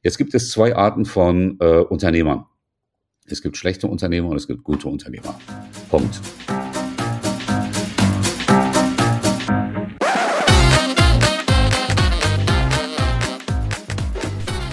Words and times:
Jetzt 0.00 0.16
gibt 0.16 0.32
es 0.34 0.52
zwei 0.52 0.76
Arten 0.76 1.06
von 1.06 1.58
äh, 1.58 1.80
Unternehmern. 1.80 2.46
Es 3.24 3.42
gibt 3.42 3.56
schlechte 3.56 3.88
Unternehmer 3.88 4.28
und 4.28 4.36
es 4.36 4.46
gibt 4.46 4.62
gute 4.62 4.86
Unternehmer. 4.86 5.36
Punkt. 5.90 6.20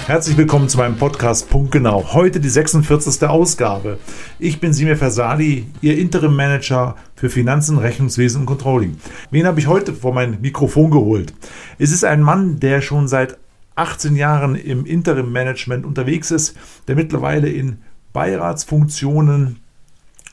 Herzlich 0.05 0.37
willkommen 0.37 0.69
zu 0.69 0.77
meinem 0.77 0.95
Podcast 0.95 1.49
Punkt 1.49 1.71
Genau. 1.71 2.13
Heute 2.13 2.39
die 2.39 2.47
46. 2.47 3.27
Ausgabe. 3.27 3.97
Ich 4.37 4.59
bin 4.59 4.73
Simir 4.73 4.95
Fersali, 4.95 5.65
Ihr 5.81 5.97
Interim 5.97 6.35
Manager 6.35 6.95
für 7.15 7.31
Finanzen, 7.31 7.79
Rechnungswesen 7.79 8.41
und 8.41 8.45
Controlling. 8.45 8.97
Wen 9.31 9.47
habe 9.47 9.59
ich 9.59 9.65
heute 9.65 9.93
vor 9.93 10.13
mein 10.13 10.39
Mikrofon 10.41 10.91
geholt? 10.91 11.33
Es 11.79 11.91
ist 11.91 12.05
ein 12.05 12.21
Mann, 12.21 12.59
der 12.59 12.81
schon 12.81 13.07
seit 13.07 13.39
18 13.75 14.15
Jahren 14.15 14.55
im 14.55 14.85
Interim 14.85 15.31
Management 15.31 15.85
unterwegs 15.85 16.31
ist, 16.31 16.55
der 16.87 16.95
mittlerweile 16.95 17.49
in 17.49 17.79
Beiratsfunktionen 18.13 19.57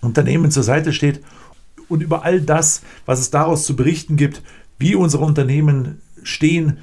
Unternehmen 0.00 0.50
zur 0.50 0.62
Seite 0.62 0.92
steht 0.92 1.20
und 1.88 2.02
über 2.02 2.24
all 2.24 2.40
das, 2.40 2.82
was 3.06 3.20
es 3.20 3.30
daraus 3.30 3.64
zu 3.64 3.76
berichten 3.76 4.16
gibt, 4.16 4.42
wie 4.78 4.94
unsere 4.94 5.24
Unternehmen 5.24 6.00
stehen, 6.22 6.78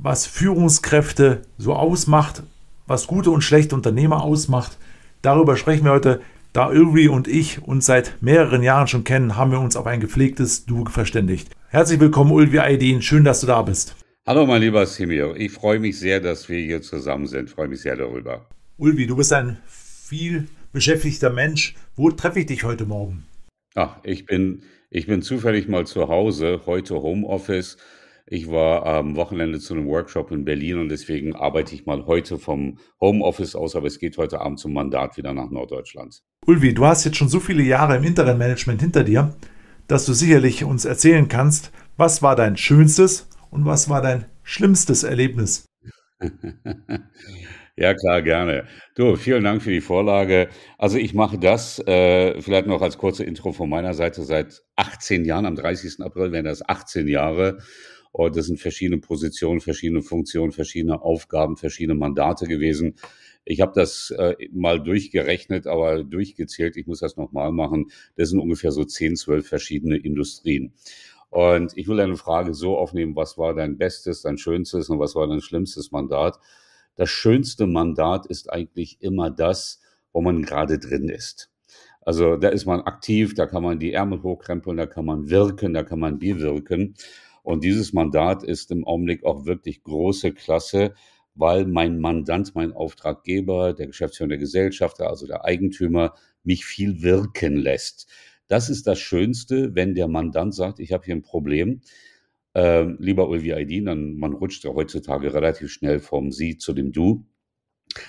was 0.00 0.26
Führungskräfte 0.26 1.42
so 1.58 1.74
ausmacht, 1.74 2.42
was 2.86 3.06
gute 3.06 3.30
und 3.30 3.42
schlechte 3.42 3.74
Unternehmer 3.74 4.22
ausmacht. 4.22 4.78
Darüber 5.22 5.56
sprechen 5.56 5.84
wir 5.84 5.92
heute. 5.92 6.20
Da 6.52 6.68
Ulri 6.68 7.08
und 7.08 7.28
ich 7.28 7.62
uns 7.62 7.86
seit 7.86 8.20
mehreren 8.20 8.62
Jahren 8.62 8.86
schon 8.86 9.04
kennen, 9.04 9.36
haben 9.36 9.52
wir 9.52 9.60
uns 9.60 9.74
auf 9.74 9.86
ein 9.86 10.00
gepflegtes 10.00 10.66
Du 10.66 10.84
verständigt. 10.84 11.48
Herzlich 11.68 11.98
willkommen, 11.98 12.30
Ulvi 12.30 12.58
Aydin. 12.58 13.00
Schön, 13.00 13.24
dass 13.24 13.40
du 13.40 13.46
da 13.46 13.62
bist. 13.62 13.96
Hallo, 14.26 14.46
mein 14.46 14.62
lieber 14.62 14.86
Simir. 14.86 15.34
Ich 15.36 15.52
freue 15.52 15.78
mich 15.78 15.98
sehr, 15.98 16.20
dass 16.20 16.48
wir 16.48 16.58
hier 16.58 16.80
zusammen 16.82 17.26
sind. 17.26 17.48
Ich 17.48 17.54
freue 17.54 17.68
mich 17.68 17.80
sehr 17.80 17.96
darüber. 17.96 18.46
Ulvi, 18.78 19.06
du 19.06 19.16
bist 19.16 19.32
ein 19.32 19.58
viel 19.66 20.46
beschäftigter 20.72 21.30
Mensch. 21.30 21.74
Wo 21.96 22.10
treffe 22.10 22.40
ich 22.40 22.46
dich 22.46 22.64
heute 22.64 22.86
Morgen? 22.86 23.24
Ach, 23.74 23.96
ich 24.04 24.26
bin, 24.26 24.62
ich 24.90 25.06
bin 25.06 25.22
zufällig 25.22 25.68
mal 25.68 25.86
zu 25.86 26.08
Hause, 26.08 26.62
heute 26.66 26.94
Homeoffice 27.02 27.76
ich 28.26 28.48
war 28.48 28.86
am 28.86 29.16
Wochenende 29.16 29.58
zu 29.58 29.74
einem 29.74 29.86
Workshop 29.88 30.30
in 30.30 30.44
Berlin 30.44 30.78
und 30.78 30.88
deswegen 30.88 31.34
arbeite 31.34 31.74
ich 31.74 31.86
mal 31.86 32.06
heute 32.06 32.38
vom 32.38 32.78
Homeoffice 33.00 33.54
aus, 33.54 33.76
aber 33.76 33.88
es 33.88 33.98
geht 33.98 34.16
heute 34.16 34.40
Abend 34.40 34.58
zum 34.58 34.72
Mandat 34.72 35.16
wieder 35.16 35.34
nach 35.34 35.50
Norddeutschland. 35.50 36.22
Ulvi, 36.46 36.72
du 36.72 36.86
hast 36.86 37.04
jetzt 37.04 37.16
schon 37.16 37.28
so 37.28 37.40
viele 37.40 37.62
Jahre 37.62 37.96
im 37.96 38.04
Interim-Management 38.04 38.80
hinter 38.80 39.04
dir, 39.04 39.34
dass 39.86 40.06
du 40.06 40.12
sicherlich 40.12 40.64
uns 40.64 40.84
erzählen 40.84 41.28
kannst, 41.28 41.72
was 41.96 42.22
war 42.22 42.36
dein 42.36 42.56
schönstes 42.56 43.28
und 43.52 43.66
was 43.66 43.88
war 43.88 44.02
dein 44.02 44.24
schlimmstes 44.42 45.04
Erlebnis? 45.04 45.68
Ja, 47.74 47.94
klar, 47.94 48.20
gerne. 48.20 48.66
Du, 48.96 49.16
vielen 49.16 49.44
Dank 49.44 49.62
für 49.62 49.70
die 49.70 49.80
Vorlage. 49.80 50.50
Also 50.76 50.98
ich 50.98 51.14
mache 51.14 51.38
das, 51.38 51.78
äh, 51.78 52.38
vielleicht 52.42 52.66
noch 52.66 52.82
als 52.82 52.98
kurze 52.98 53.24
Intro 53.24 53.52
von 53.52 53.70
meiner 53.70 53.94
Seite, 53.94 54.22
seit 54.24 54.62
18 54.76 55.24
Jahren. 55.24 55.46
Am 55.46 55.56
30. 55.56 56.00
April 56.00 56.32
werden 56.32 56.44
das 56.44 56.68
18 56.68 57.08
Jahre. 57.08 57.58
Und 58.12 58.26
oh, 58.26 58.28
das 58.28 58.46
sind 58.46 58.60
verschiedene 58.60 59.00
Positionen, 59.00 59.60
verschiedene 59.60 60.02
Funktionen, 60.02 60.52
verschiedene 60.52 61.00
Aufgaben, 61.00 61.56
verschiedene 61.56 61.94
Mandate 61.94 62.46
gewesen. 62.46 62.96
Ich 63.46 63.62
habe 63.62 63.72
das 63.74 64.10
äh, 64.18 64.34
mal 64.52 64.82
durchgerechnet, 64.82 65.66
aber 65.66 66.04
durchgezählt, 66.04 66.76
ich 66.76 66.86
muss 66.86 67.00
das 67.00 67.16
nochmal 67.16 67.52
machen. 67.52 67.86
Das 68.16 68.28
sind 68.28 68.38
ungefähr 68.38 68.70
so 68.70 68.84
10, 68.84 69.16
12 69.16 69.48
verschiedene 69.48 69.96
Industrien. 69.96 70.74
Und 71.32 71.72
ich 71.78 71.88
will 71.88 71.98
eine 71.98 72.16
Frage 72.16 72.52
so 72.52 72.76
aufnehmen, 72.76 73.16
was 73.16 73.38
war 73.38 73.54
dein 73.54 73.78
bestes, 73.78 74.20
dein 74.20 74.36
schönstes 74.36 74.90
und 74.90 74.98
was 74.98 75.14
war 75.14 75.26
dein 75.26 75.40
schlimmstes 75.40 75.90
Mandat? 75.90 76.38
Das 76.94 77.08
schönste 77.08 77.66
Mandat 77.66 78.26
ist 78.26 78.52
eigentlich 78.52 79.00
immer 79.00 79.30
das, 79.30 79.80
wo 80.12 80.20
man 80.20 80.42
gerade 80.42 80.78
drin 80.78 81.08
ist. 81.08 81.50
Also 82.02 82.36
da 82.36 82.50
ist 82.50 82.66
man 82.66 82.82
aktiv, 82.82 83.32
da 83.32 83.46
kann 83.46 83.62
man 83.62 83.78
die 83.78 83.94
Ärmel 83.94 84.22
hochkrempeln, 84.22 84.76
da 84.76 84.84
kann 84.84 85.06
man 85.06 85.30
wirken, 85.30 85.72
da 85.72 85.82
kann 85.82 86.00
man 86.00 86.18
bewirken. 86.18 86.96
Und 87.42 87.64
dieses 87.64 87.94
Mandat 87.94 88.42
ist 88.42 88.70
im 88.70 88.86
Augenblick 88.86 89.24
auch 89.24 89.46
wirklich 89.46 89.82
große 89.84 90.34
Klasse, 90.34 90.92
weil 91.34 91.64
mein 91.64 91.98
Mandant, 91.98 92.54
mein 92.54 92.74
Auftraggeber, 92.74 93.72
der 93.72 93.86
Geschäftsführer 93.86 94.28
der 94.28 94.38
Gesellschafter, 94.38 95.08
also 95.08 95.26
der 95.26 95.46
Eigentümer, 95.46 96.12
mich 96.44 96.66
viel 96.66 97.00
wirken 97.00 97.56
lässt. 97.56 98.06
Das 98.52 98.68
ist 98.68 98.86
das 98.86 98.98
Schönste, 98.98 99.74
wenn 99.74 99.94
der 99.94 100.08
Mandant 100.08 100.54
sagt, 100.54 100.78
ich 100.78 100.92
habe 100.92 101.06
hier 101.06 101.16
ein 101.16 101.22
Problem. 101.22 101.80
Äh, 102.52 102.82
lieber 102.98 103.30
Ulvi 103.30 103.52
ID, 103.52 103.86
dann 103.86 104.18
man 104.18 104.34
rutscht 104.34 104.62
ja 104.64 104.74
heutzutage 104.74 105.32
relativ 105.32 105.72
schnell 105.72 106.00
vom 106.00 106.30
Sie 106.32 106.58
zu 106.58 106.74
dem 106.74 106.92
Du. 106.92 107.24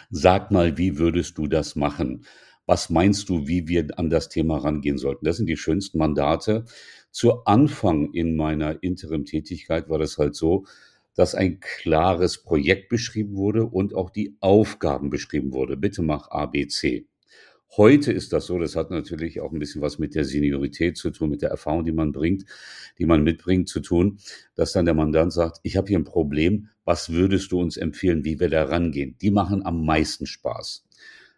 Sag 0.09 0.51
mal, 0.51 0.77
wie 0.77 0.97
würdest 0.97 1.37
du 1.37 1.47
das 1.47 1.77
machen? 1.77 2.25
Was 2.65 2.89
meinst 2.89 3.29
du, 3.29 3.47
wie 3.47 3.69
wir 3.69 3.87
an 3.97 4.09
das 4.09 4.27
Thema 4.27 4.57
rangehen 4.57 4.97
sollten? 4.97 5.23
Das 5.23 5.37
sind 5.37 5.45
die 5.45 5.55
schönsten 5.55 5.97
Mandate. 5.97 6.65
Zu 7.09 7.45
Anfang 7.45 8.11
in 8.11 8.35
meiner 8.35 8.83
Interim-Tätigkeit 8.83 9.87
war 9.87 9.97
das 9.97 10.17
halt 10.17 10.35
so, 10.35 10.65
dass 11.15 11.35
ein 11.35 11.61
klares 11.61 12.43
Projekt 12.43 12.89
beschrieben 12.89 13.37
wurde 13.37 13.65
und 13.65 13.95
auch 13.95 14.09
die 14.09 14.35
Aufgaben 14.41 15.09
beschrieben 15.09 15.53
wurde. 15.53 15.77
Bitte 15.77 16.01
mach 16.01 16.31
A, 16.31 16.47
B, 16.47 16.67
C. 16.67 17.07
Heute 17.75 18.11
ist 18.11 18.33
das 18.33 18.45
so, 18.45 18.59
das 18.59 18.75
hat 18.75 18.91
natürlich 18.91 19.41
auch 19.41 19.51
ein 19.51 19.57
bisschen 19.57 19.81
was 19.81 19.97
mit 19.97 20.13
der 20.13 20.25
Seniorität 20.25 20.95
zu 20.95 21.09
tun, 21.09 21.31
mit 21.31 21.41
der 21.41 21.49
Erfahrung, 21.49 21.83
die 21.83 21.91
man 21.91 22.11
bringt, 22.11 22.45
die 22.99 23.07
man 23.07 23.23
mitbringt, 23.23 23.67
zu 23.67 23.79
tun, 23.79 24.19
dass 24.53 24.73
dann 24.73 24.85
der 24.85 24.93
Mandant 24.93 25.33
sagt, 25.33 25.59
ich 25.63 25.75
habe 25.75 25.87
hier 25.87 25.97
ein 25.97 26.03
Problem, 26.03 26.69
was 26.85 27.11
würdest 27.11 27.51
du 27.51 27.59
uns 27.59 27.75
empfehlen, 27.77 28.25
wie 28.25 28.39
wir 28.39 28.49
da 28.49 28.65
rangehen? 28.65 29.17
Die 29.21 29.31
machen 29.31 29.65
am 29.65 29.85
meisten 29.85 30.27
Spaß. 30.27 30.85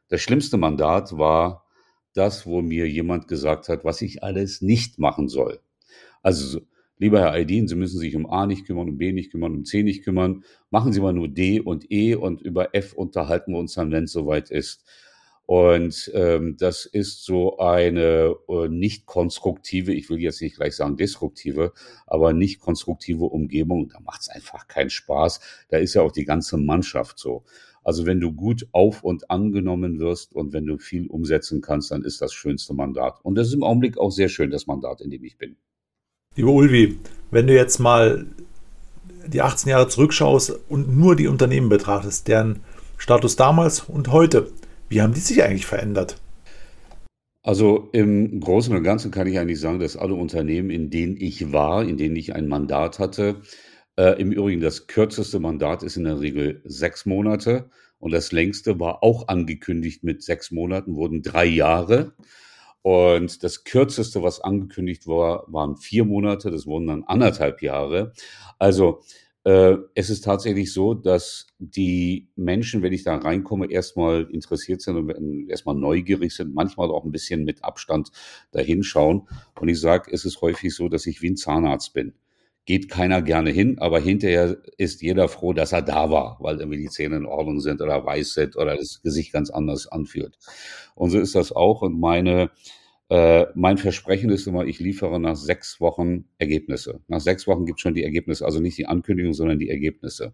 Das 0.09 0.21
schlimmste 0.21 0.57
Mandat 0.57 1.17
war 1.17 1.65
das, 2.13 2.45
wo 2.45 2.61
mir 2.61 2.89
jemand 2.89 3.29
gesagt 3.29 3.69
hat, 3.69 3.85
was 3.85 4.01
ich 4.01 4.21
alles 4.21 4.61
nicht 4.61 4.99
machen 4.99 5.29
soll. 5.29 5.61
Also, 6.21 6.59
lieber 6.97 7.21
Herr 7.21 7.33
Aydin, 7.33 7.69
Sie 7.69 7.75
müssen 7.75 7.99
sich 7.99 8.13
um 8.13 8.29
A 8.29 8.45
nicht 8.45 8.65
kümmern, 8.65 8.89
um 8.89 8.97
B 8.97 9.13
nicht 9.13 9.31
kümmern, 9.31 9.53
um 9.53 9.63
C 9.63 9.83
nicht 9.83 10.03
kümmern. 10.03 10.43
Machen 10.69 10.91
Sie 10.91 10.99
mal 10.99 11.13
nur 11.13 11.29
D 11.29 11.61
und 11.61 11.89
E 11.89 12.15
und 12.15 12.41
über 12.41 12.75
F 12.75 12.91
unterhalten 12.91 13.53
wir 13.53 13.59
uns 13.59 13.75
dann, 13.75 13.91
wenn 13.91 14.03
es 14.03 14.11
soweit 14.11 14.51
ist. 14.51 14.83
Und 15.45 16.11
ähm, 16.15 16.57
das 16.57 16.85
ist 16.85 17.23
so 17.23 17.57
eine 17.59 18.35
äh, 18.49 18.67
nicht 18.67 19.05
konstruktive, 19.05 19.93
ich 19.93 20.09
will 20.09 20.19
jetzt 20.19 20.41
nicht 20.41 20.55
gleich 20.55 20.75
sagen 20.75 20.97
destruktive, 20.97 21.71
aber 22.07 22.33
nicht 22.33 22.59
konstruktive 22.59 23.25
Umgebung. 23.25 23.89
Da 23.89 23.99
macht 23.99 24.21
es 24.21 24.29
einfach 24.29 24.67
keinen 24.67 24.89
Spaß. 24.89 25.39
Da 25.69 25.77
ist 25.77 25.93
ja 25.93 26.01
auch 26.01 26.11
die 26.11 26.25
ganze 26.25 26.57
Mannschaft 26.57 27.19
so. 27.19 27.43
Also 27.83 28.07
wenn 28.07 28.19
du 28.19 28.33
gut 28.33 28.67
auf 28.71 29.03
und 29.03 29.29
angenommen 29.29 29.99
wirst 29.99 30.33
und 30.33 30.53
wenn 30.53 30.65
du 30.65 30.79
viel 30.79 31.05
umsetzen 31.05 31.61
kannst, 31.61 31.91
dann 31.91 32.01
ist 32.01 32.19
das 32.19 32.33
schönste 32.33 32.73
Mandat. 32.73 33.19
Und 33.21 33.35
das 33.35 33.47
ist 33.47 33.53
im 33.53 33.61
Augenblick 33.61 33.99
auch 33.99 34.09
sehr 34.09 34.29
schön, 34.29 34.49
das 34.49 34.65
Mandat, 34.65 35.01
in 35.01 35.11
dem 35.11 35.23
ich 35.23 35.37
bin. 35.37 35.55
Lieber 36.35 36.51
Ulvi, 36.51 36.97
wenn 37.29 37.45
du 37.45 37.53
jetzt 37.53 37.77
mal 37.77 38.25
die 39.27 39.41
18 39.41 39.69
Jahre 39.69 39.87
zurückschaust 39.87 40.59
und 40.67 40.97
nur 40.97 41.15
die 41.15 41.27
Unternehmen 41.27 41.69
betrachtest, 41.69 42.27
deren 42.27 42.61
Status 42.97 43.35
damals 43.35 43.81
und 43.81 44.11
heute, 44.11 44.51
wie 44.89 45.01
haben 45.01 45.13
die 45.13 45.19
sich 45.19 45.43
eigentlich 45.43 45.65
verändert? 45.65 46.17
Also 47.43 47.89
im 47.91 48.39
Großen 48.39 48.75
und 48.75 48.83
Ganzen 48.83 49.11
kann 49.11 49.27
ich 49.27 49.37
eigentlich 49.37 49.59
sagen, 49.59 49.79
dass 49.79 49.95
alle 49.95 50.15
Unternehmen, 50.15 50.71
in 50.71 50.89
denen 50.89 51.15
ich 51.15 51.51
war, 51.51 51.83
in 51.83 51.97
denen 51.97 52.15
ich 52.15 52.33
ein 52.33 52.47
Mandat 52.47 52.97
hatte, 52.97 53.41
äh, 53.97 54.19
im 54.19 54.31
Übrigen 54.31 54.61
das 54.61 54.87
kürzeste 54.87 55.39
Mandat 55.39 55.83
ist 55.83 55.95
in 55.95 56.05
der 56.05 56.19
Regel 56.21 56.61
sechs 56.65 57.05
Monate 57.05 57.69
und 57.99 58.11
das 58.13 58.31
längste 58.31 58.79
war 58.79 59.03
auch 59.03 59.27
angekündigt 59.27 60.03
mit 60.03 60.23
sechs 60.23 60.51
Monaten, 60.51 60.95
wurden 60.95 61.21
drei 61.21 61.45
Jahre. 61.45 62.13
Und 62.81 63.43
das 63.43 63.63
kürzeste, 63.63 64.21
was 64.21 64.41
angekündigt 64.41 65.07
war, 65.07 65.45
waren 65.47 65.77
vier 65.77 66.05
Monate, 66.05 66.51
das 66.51 66.67
wurden 66.67 66.87
dann 66.87 67.03
anderthalb 67.03 67.61
Jahre. 67.61 68.13
Also 68.59 69.01
äh, 69.45 69.77
es 69.93 70.09
ist 70.09 70.23
tatsächlich 70.23 70.73
so, 70.73 70.93
dass 70.93 71.47
die 71.59 72.29
Menschen, 72.35 72.81
wenn 72.81 72.93
ich 72.93 73.03
da 73.03 73.15
reinkomme, 73.15 73.71
erstmal 73.71 74.27
interessiert 74.31 74.81
sind 74.81 74.97
und 74.97 75.49
erstmal 75.49 75.75
neugierig 75.75 76.35
sind, 76.35 76.53
manchmal 76.53 76.89
auch 76.89 77.05
ein 77.05 77.11
bisschen 77.11 77.45
mit 77.45 77.63
Abstand 77.63 78.09
dahinschauen. 78.51 79.27
Und 79.59 79.69
ich 79.69 79.79
sage, 79.79 80.11
es 80.11 80.25
ist 80.25 80.41
häufig 80.41 80.75
so, 80.75 80.89
dass 80.89 81.05
ich 81.05 81.21
wie 81.21 81.29
ein 81.29 81.37
Zahnarzt 81.37 81.93
bin 81.93 82.13
geht 82.65 82.89
keiner 82.89 83.21
gerne 83.21 83.51
hin, 83.51 83.77
aber 83.79 83.99
hinterher 83.99 84.57
ist 84.77 85.01
jeder 85.01 85.27
froh, 85.27 85.53
dass 85.53 85.71
er 85.71 85.83
da 85.83 86.09
war, 86.09 86.37
weil 86.39 86.59
irgendwie 86.59 86.79
die 86.79 86.89
Zähne 86.89 87.17
in 87.17 87.25
Ordnung 87.25 87.59
sind 87.59 87.79
oder 87.79 88.03
weiß 88.03 88.33
sind 88.33 88.55
oder 88.55 88.75
das 88.75 89.01
Gesicht 89.03 89.31
ganz 89.31 89.51
anders 89.51 89.87
anfühlt. 89.87 90.37
Und 90.95 91.11
so 91.11 91.19
ist 91.19 91.35
das 91.35 91.51
auch. 91.51 91.83
Und 91.83 91.99
meine, 91.99 92.49
äh, 93.09 93.45
mein 93.53 93.77
Versprechen 93.77 94.29
ist 94.29 94.47
immer, 94.47 94.65
ich 94.65 94.79
liefere 94.79 95.19
nach 95.19 95.35
sechs 95.35 95.79
Wochen 95.79 96.25
Ergebnisse. 96.37 97.01
Nach 97.07 97.21
sechs 97.21 97.45
Wochen 97.45 97.65
gibt 97.65 97.79
es 97.79 97.81
schon 97.81 97.93
die 97.93 98.03
Ergebnisse, 98.03 98.45
also 98.45 98.59
nicht 98.59 98.77
die 98.77 98.87
Ankündigung, 98.87 99.33
sondern 99.33 99.59
die 99.59 99.69
Ergebnisse. 99.69 100.33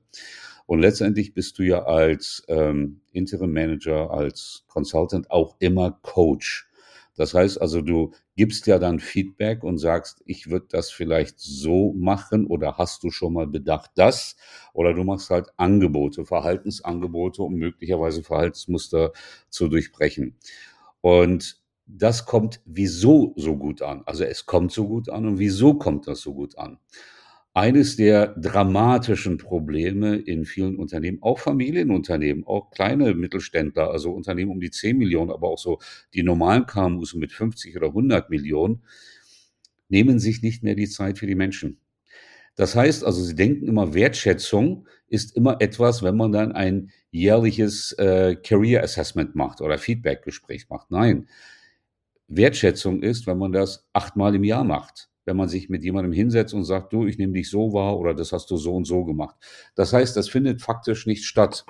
Und 0.68 0.79
letztendlich 0.79 1.33
bist 1.33 1.59
du 1.59 1.63
ja 1.63 1.83
als 1.83 2.44
ähm, 2.47 3.01
Interim 3.12 3.51
Manager, 3.51 4.12
als 4.12 4.63
Consultant 4.68 5.29
auch 5.29 5.57
immer 5.59 6.00
Coach. 6.01 6.69
Das 7.18 7.33
heißt 7.33 7.62
also, 7.62 7.81
du 7.81 8.13
gibst 8.38 8.68
ja 8.68 8.79
dann 8.79 9.00
Feedback 9.00 9.63
und 9.63 9.77
sagst, 9.77 10.23
ich 10.25 10.50
würde 10.50 10.68
das 10.69 10.89
vielleicht 10.89 11.39
so 11.39 11.91
machen 11.94 12.47
oder 12.47 12.77
hast 12.77 13.03
du 13.03 13.12
schon 13.12 13.33
mal 13.33 13.47
bedacht 13.47 13.91
das? 13.95 14.38
Oder 14.73 14.94
du 14.94 15.03
machst 15.03 15.29
halt 15.29 15.50
Angebote, 15.57 16.25
Verhaltensangebote, 16.25 17.44
um 17.44 17.56
möglicherweise 17.56 18.23
Verhaltensmuster 18.23 19.12
zu 19.50 19.68
durchbrechen. 19.68 20.38
Und 21.01 21.60
das 21.97 22.25
kommt 22.25 22.61
wieso 22.65 23.33
so 23.35 23.57
gut 23.57 23.81
an? 23.81 24.03
Also 24.05 24.23
es 24.23 24.45
kommt 24.45 24.71
so 24.71 24.88
gut 24.88 25.09
an 25.09 25.25
und 25.25 25.39
wieso 25.39 25.75
kommt 25.75 26.07
das 26.07 26.21
so 26.21 26.33
gut 26.33 26.57
an? 26.57 26.77
Eines 27.53 27.97
der 27.97 28.27
dramatischen 28.38 29.38
Probleme 29.38 30.15
in 30.15 30.45
vielen 30.45 30.77
Unternehmen, 30.77 31.21
auch 31.21 31.39
Familienunternehmen, 31.39 32.45
auch 32.45 32.71
kleine 32.71 33.13
Mittelständler, 33.13 33.91
also 33.91 34.13
Unternehmen 34.13 34.51
um 34.51 34.61
die 34.61 34.71
10 34.71 34.97
Millionen, 34.97 35.31
aber 35.31 35.49
auch 35.49 35.57
so 35.57 35.79
die 36.13 36.23
normalen 36.23 36.65
KMUs 36.65 37.13
mit 37.15 37.33
50 37.33 37.75
oder 37.75 37.88
100 37.88 38.29
Millionen, 38.29 38.83
nehmen 39.89 40.19
sich 40.19 40.41
nicht 40.41 40.63
mehr 40.63 40.75
die 40.75 40.87
Zeit 40.87 41.19
für 41.19 41.27
die 41.27 41.35
Menschen. 41.35 41.77
Das 42.55 42.75
heißt 42.75 43.03
also, 43.03 43.21
sie 43.21 43.35
denken 43.35 43.67
immer, 43.67 43.94
Wertschätzung 43.94 44.87
ist 45.09 45.35
immer 45.35 45.57
etwas, 45.59 46.03
wenn 46.03 46.15
man 46.15 46.31
dann 46.31 46.53
ein 46.53 46.91
jährliches 47.11 47.91
äh, 47.94 48.37
Career 48.41 48.81
Assessment 48.81 49.35
macht 49.35 49.59
oder 49.59 49.77
Feedback-Gespräch 49.77 50.69
macht. 50.69 50.89
Nein, 50.89 51.27
Wertschätzung 52.36 53.01
ist, 53.04 53.28
wenn 53.28 53.38
man 53.38 53.51
das 53.51 53.88
achtmal 53.94 54.36
im 54.36 54.44
Jahr 54.44 54.63
macht. 54.63 55.10
Wenn 55.25 55.38
man 55.38 55.50
sich 55.50 55.69
mit 55.69 55.83
jemandem 55.83 56.13
hinsetzt 56.13 56.54
und 56.54 56.63
sagt, 56.63 56.94
du, 56.94 57.06
ich 57.06 57.18
nehme 57.18 57.33
dich 57.33 57.50
so 57.50 57.74
wahr 57.74 58.00
oder 58.00 58.13
das 58.13 58.31
hast 58.31 58.50
du 58.50 58.57
so 58.57 58.75
und 58.75 58.86
so 58.86 59.06
gemacht. 59.06 59.36
Das 59.75 59.94
heißt, 59.94 60.18
das 60.18 60.30
findet 60.30 60.62
faktisch 60.62 61.06
nicht 61.06 61.25
statt. 61.25 61.66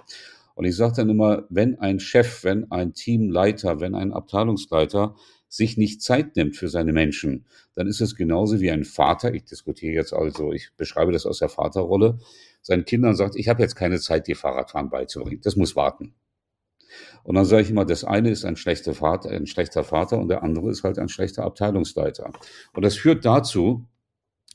Und 0.55 0.65
ich 0.65 0.75
sage 0.75 0.93
dann 0.97 1.09
immer, 1.09 1.45
wenn 1.49 1.79
ein 1.79 1.99
Chef, 1.99 2.43
wenn 2.43 2.71
ein 2.71 2.93
Teamleiter, 2.93 3.79
wenn 3.79 3.95
ein 3.95 4.13
Abteilungsleiter 4.13 5.15
sich 5.49 5.75
nicht 5.75 6.01
Zeit 6.01 6.35
nimmt 6.37 6.55
für 6.55 6.69
seine 6.69 6.93
Menschen, 6.93 7.45
dann 7.75 7.87
ist 7.87 7.99
es 7.99 8.15
genauso 8.15 8.61
wie 8.61 8.71
ein 8.71 8.85
Vater, 8.85 9.33
ich 9.33 9.43
diskutiere 9.43 9.93
jetzt 9.93 10.13
also, 10.13 10.53
ich 10.53 10.69
beschreibe 10.77 11.11
das 11.11 11.25
aus 11.25 11.39
der 11.39 11.49
Vaterrolle, 11.49 12.19
seinen 12.61 12.85
Kindern 12.85 13.15
sagt, 13.15 13.35
ich 13.35 13.49
habe 13.49 13.61
jetzt 13.61 13.75
keine 13.75 13.99
Zeit, 13.99 14.27
dir 14.27 14.35
Fahrradfahren 14.35 14.89
beizubringen. 14.89 15.41
Das 15.43 15.55
muss 15.57 15.75
warten. 15.75 16.13
Und 17.23 17.35
dann 17.35 17.45
sage 17.45 17.63
ich 17.63 17.69
immer, 17.69 17.85
das 17.85 18.03
eine 18.03 18.29
ist 18.29 18.45
ein 18.45 18.55
schlechter 18.55 18.93
Vater, 18.93 19.29
ein 19.29 19.47
schlechter 19.47 19.83
Vater 19.83 20.17
und 20.19 20.27
der 20.29 20.43
andere 20.43 20.69
ist 20.69 20.83
halt 20.83 20.99
ein 20.99 21.09
schlechter 21.09 21.43
Abteilungsleiter. 21.43 22.31
Und 22.73 22.83
das 22.83 22.95
führt 22.95 23.25
dazu, 23.25 23.85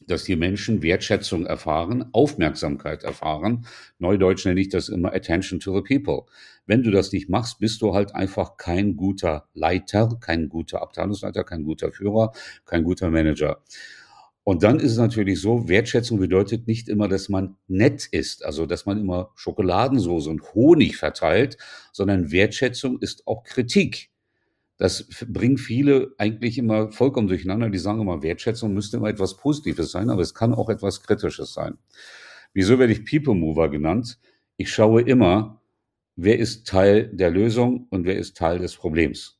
dass 0.06 0.24
die 0.24 0.36
Menschen 0.36 0.82
Wertschätzung 0.82 1.46
erfahren, 1.46 2.06
Aufmerksamkeit 2.12 3.02
erfahren. 3.02 3.66
Neudeutsch 3.98 4.44
nenne 4.44 4.60
ich 4.60 4.68
das 4.68 4.88
immer 4.88 5.12
Attention 5.12 5.58
to 5.58 5.74
the 5.74 5.82
People. 5.82 6.24
Wenn 6.66 6.82
du 6.82 6.90
das 6.90 7.12
nicht 7.12 7.28
machst, 7.28 7.58
bist 7.58 7.80
du 7.82 7.94
halt 7.94 8.14
einfach 8.14 8.56
kein 8.56 8.96
guter 8.96 9.48
Leiter, 9.54 10.16
kein 10.20 10.48
guter 10.48 10.82
Abteilungsleiter, 10.82 11.44
kein 11.44 11.64
guter 11.64 11.92
Führer, 11.92 12.32
kein 12.64 12.84
guter 12.84 13.10
Manager. 13.10 13.62
Und 14.48 14.62
dann 14.62 14.78
ist 14.78 14.92
es 14.92 14.98
natürlich 14.98 15.40
so, 15.40 15.68
Wertschätzung 15.68 16.20
bedeutet 16.20 16.68
nicht 16.68 16.88
immer, 16.88 17.08
dass 17.08 17.28
man 17.28 17.56
nett 17.66 18.06
ist, 18.06 18.44
also 18.44 18.64
dass 18.64 18.86
man 18.86 18.96
immer 18.96 19.32
Schokoladensoße 19.34 20.30
und 20.30 20.54
Honig 20.54 20.96
verteilt, 20.96 21.58
sondern 21.92 22.30
Wertschätzung 22.30 23.00
ist 23.00 23.26
auch 23.26 23.42
Kritik. 23.42 24.08
Das 24.76 25.08
bringt 25.26 25.58
viele 25.58 26.14
eigentlich 26.18 26.58
immer 26.58 26.92
vollkommen 26.92 27.26
durcheinander. 27.26 27.70
Die 27.70 27.78
sagen 27.78 28.00
immer, 28.00 28.22
Wertschätzung 28.22 28.72
müsste 28.72 28.98
immer 28.98 29.08
etwas 29.08 29.36
Positives 29.36 29.90
sein, 29.90 30.10
aber 30.10 30.22
es 30.22 30.32
kann 30.32 30.54
auch 30.54 30.68
etwas 30.68 31.02
Kritisches 31.02 31.52
sein. 31.52 31.76
Wieso 32.52 32.78
werde 32.78 32.92
ich 32.92 33.04
People 33.04 33.34
Mover 33.34 33.68
genannt? 33.68 34.20
Ich 34.58 34.72
schaue 34.72 35.02
immer, 35.02 35.60
wer 36.14 36.38
ist 36.38 36.68
Teil 36.68 37.10
der 37.12 37.30
Lösung 37.30 37.88
und 37.90 38.04
wer 38.04 38.16
ist 38.16 38.36
Teil 38.36 38.60
des 38.60 38.76
Problems. 38.76 39.35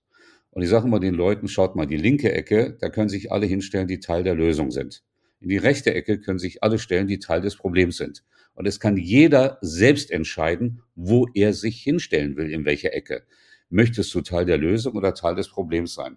Und 0.57 0.63
ich 0.63 0.71
sage 0.71 0.87
immer 0.87 1.01
den 1.01 1.13
Leuten, 1.13 1.49
schaut 1.49 1.77
mal, 1.77 1.85
die 1.85 1.99
linke 1.99 2.33
Ecke, 2.33 2.79
da 2.81 2.89
können 2.89 3.11
sich 3.11 3.31
alle 3.31 3.45
hinstellen, 3.45 3.89
die 3.89 4.01
Teil 4.01 4.25
der 4.25 4.35
Lösung 4.35 4.71
sind. 4.71 5.05
In 5.39 5.51
die 5.51 5.59
rechte 5.59 5.93
Ecke 5.93 6.19
können 6.19 6.39
sich 6.39 6.63
alle 6.63 6.79
stellen, 6.79 7.07
die 7.07 7.19
Teil 7.19 7.43
des 7.43 7.57
Problems 7.57 7.99
sind. 7.99 8.25
Und 8.55 8.65
es 8.65 8.81
kann 8.81 8.97
jeder 8.97 9.59
selbst 9.61 10.11
entscheiden, 10.11 10.81
wo 10.95 11.29
er 11.35 11.53
sich 11.53 11.83
hinstellen 11.83 12.39
will, 12.39 12.51
in 12.51 12.65
welcher 12.65 12.95
Ecke. 12.95 13.25
Möchtest 13.69 14.15
du 14.15 14.23
Teil 14.23 14.47
der 14.47 14.57
Lösung 14.57 14.95
oder 14.95 15.13
Teil 15.13 15.35
des 15.35 15.51
Problems 15.51 15.93
sein? 15.93 16.17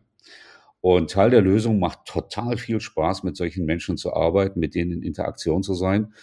Und 0.79 1.11
Teil 1.11 1.31
der 1.31 1.41
Lösung 1.41 1.77
macht 1.77 2.05
total 2.05 2.55
viel 2.55 2.79
Spaß, 2.79 3.23
mit 3.23 3.35
solchen 3.35 3.65
Menschen 3.65 3.97
zu 3.97 4.13
arbeiten, 4.13 4.61
mit 4.61 4.73
denen 4.73 4.93
in 4.93 5.03
Interaktion 5.03 5.63
zu 5.63 5.73
sein. 5.73 6.13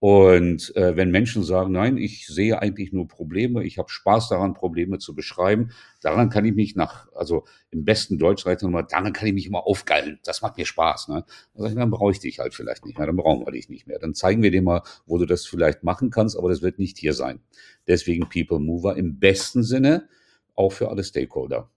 Und 0.00 0.76
äh, 0.76 0.94
wenn 0.96 1.10
Menschen 1.10 1.42
sagen, 1.42 1.72
nein, 1.72 1.96
ich 1.96 2.28
sehe 2.28 2.60
eigentlich 2.60 2.92
nur 2.92 3.08
Probleme, 3.08 3.64
ich 3.64 3.78
habe 3.78 3.90
Spaß 3.90 4.28
daran, 4.28 4.54
Probleme 4.54 4.98
zu 4.98 5.12
beschreiben, 5.12 5.70
daran 6.00 6.30
kann 6.30 6.44
ich 6.44 6.54
mich 6.54 6.76
nach, 6.76 7.08
also 7.14 7.44
im 7.72 7.84
besten 7.84 8.16
Deutsch 8.16 8.44
nochmal, 8.46 8.86
daran 8.88 9.12
kann 9.12 9.26
ich 9.26 9.34
mich 9.34 9.46
immer 9.46 9.66
aufgeilen. 9.66 10.20
Das 10.22 10.40
macht 10.40 10.56
mir 10.56 10.66
Spaß. 10.66 11.08
Ne? 11.08 11.24
Dann, 11.54 11.62
sag 11.62 11.70
ich, 11.70 11.76
dann 11.76 11.90
brauche 11.90 12.12
ich 12.12 12.20
dich 12.20 12.38
halt 12.38 12.54
vielleicht 12.54 12.86
nicht 12.86 12.96
mehr, 12.96 13.08
dann 13.08 13.16
brauchen 13.16 13.44
wir 13.44 13.50
dich 13.50 13.68
nicht 13.68 13.88
mehr. 13.88 13.98
Dann 13.98 14.14
zeigen 14.14 14.42
wir 14.42 14.52
dir 14.52 14.62
mal, 14.62 14.82
wo 15.06 15.18
du 15.18 15.26
das 15.26 15.46
vielleicht 15.46 15.82
machen 15.82 16.10
kannst, 16.10 16.38
aber 16.38 16.48
das 16.48 16.62
wird 16.62 16.78
nicht 16.78 16.96
hier 16.96 17.12
sein. 17.12 17.40
Deswegen 17.88 18.28
People 18.28 18.60
Mover 18.60 18.96
im 18.96 19.18
besten 19.18 19.64
Sinne, 19.64 20.08
auch 20.54 20.70
für 20.70 20.90
alle 20.90 21.02
Stakeholder. 21.02 21.70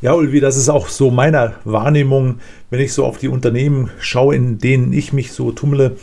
Ja, 0.00 0.14
Ulvi, 0.14 0.40
das 0.40 0.56
ist 0.56 0.70
auch 0.70 0.88
so 0.88 1.10
meiner 1.10 1.60
Wahrnehmung, 1.64 2.40
wenn 2.70 2.80
ich 2.80 2.92
so 2.94 3.04
auf 3.04 3.18
die 3.18 3.28
Unternehmen 3.28 3.90
schaue, 3.98 4.34
in 4.34 4.58
denen 4.58 4.92
ich 4.94 5.12
mich 5.12 5.32
so 5.32 5.52
tummle 5.52 5.96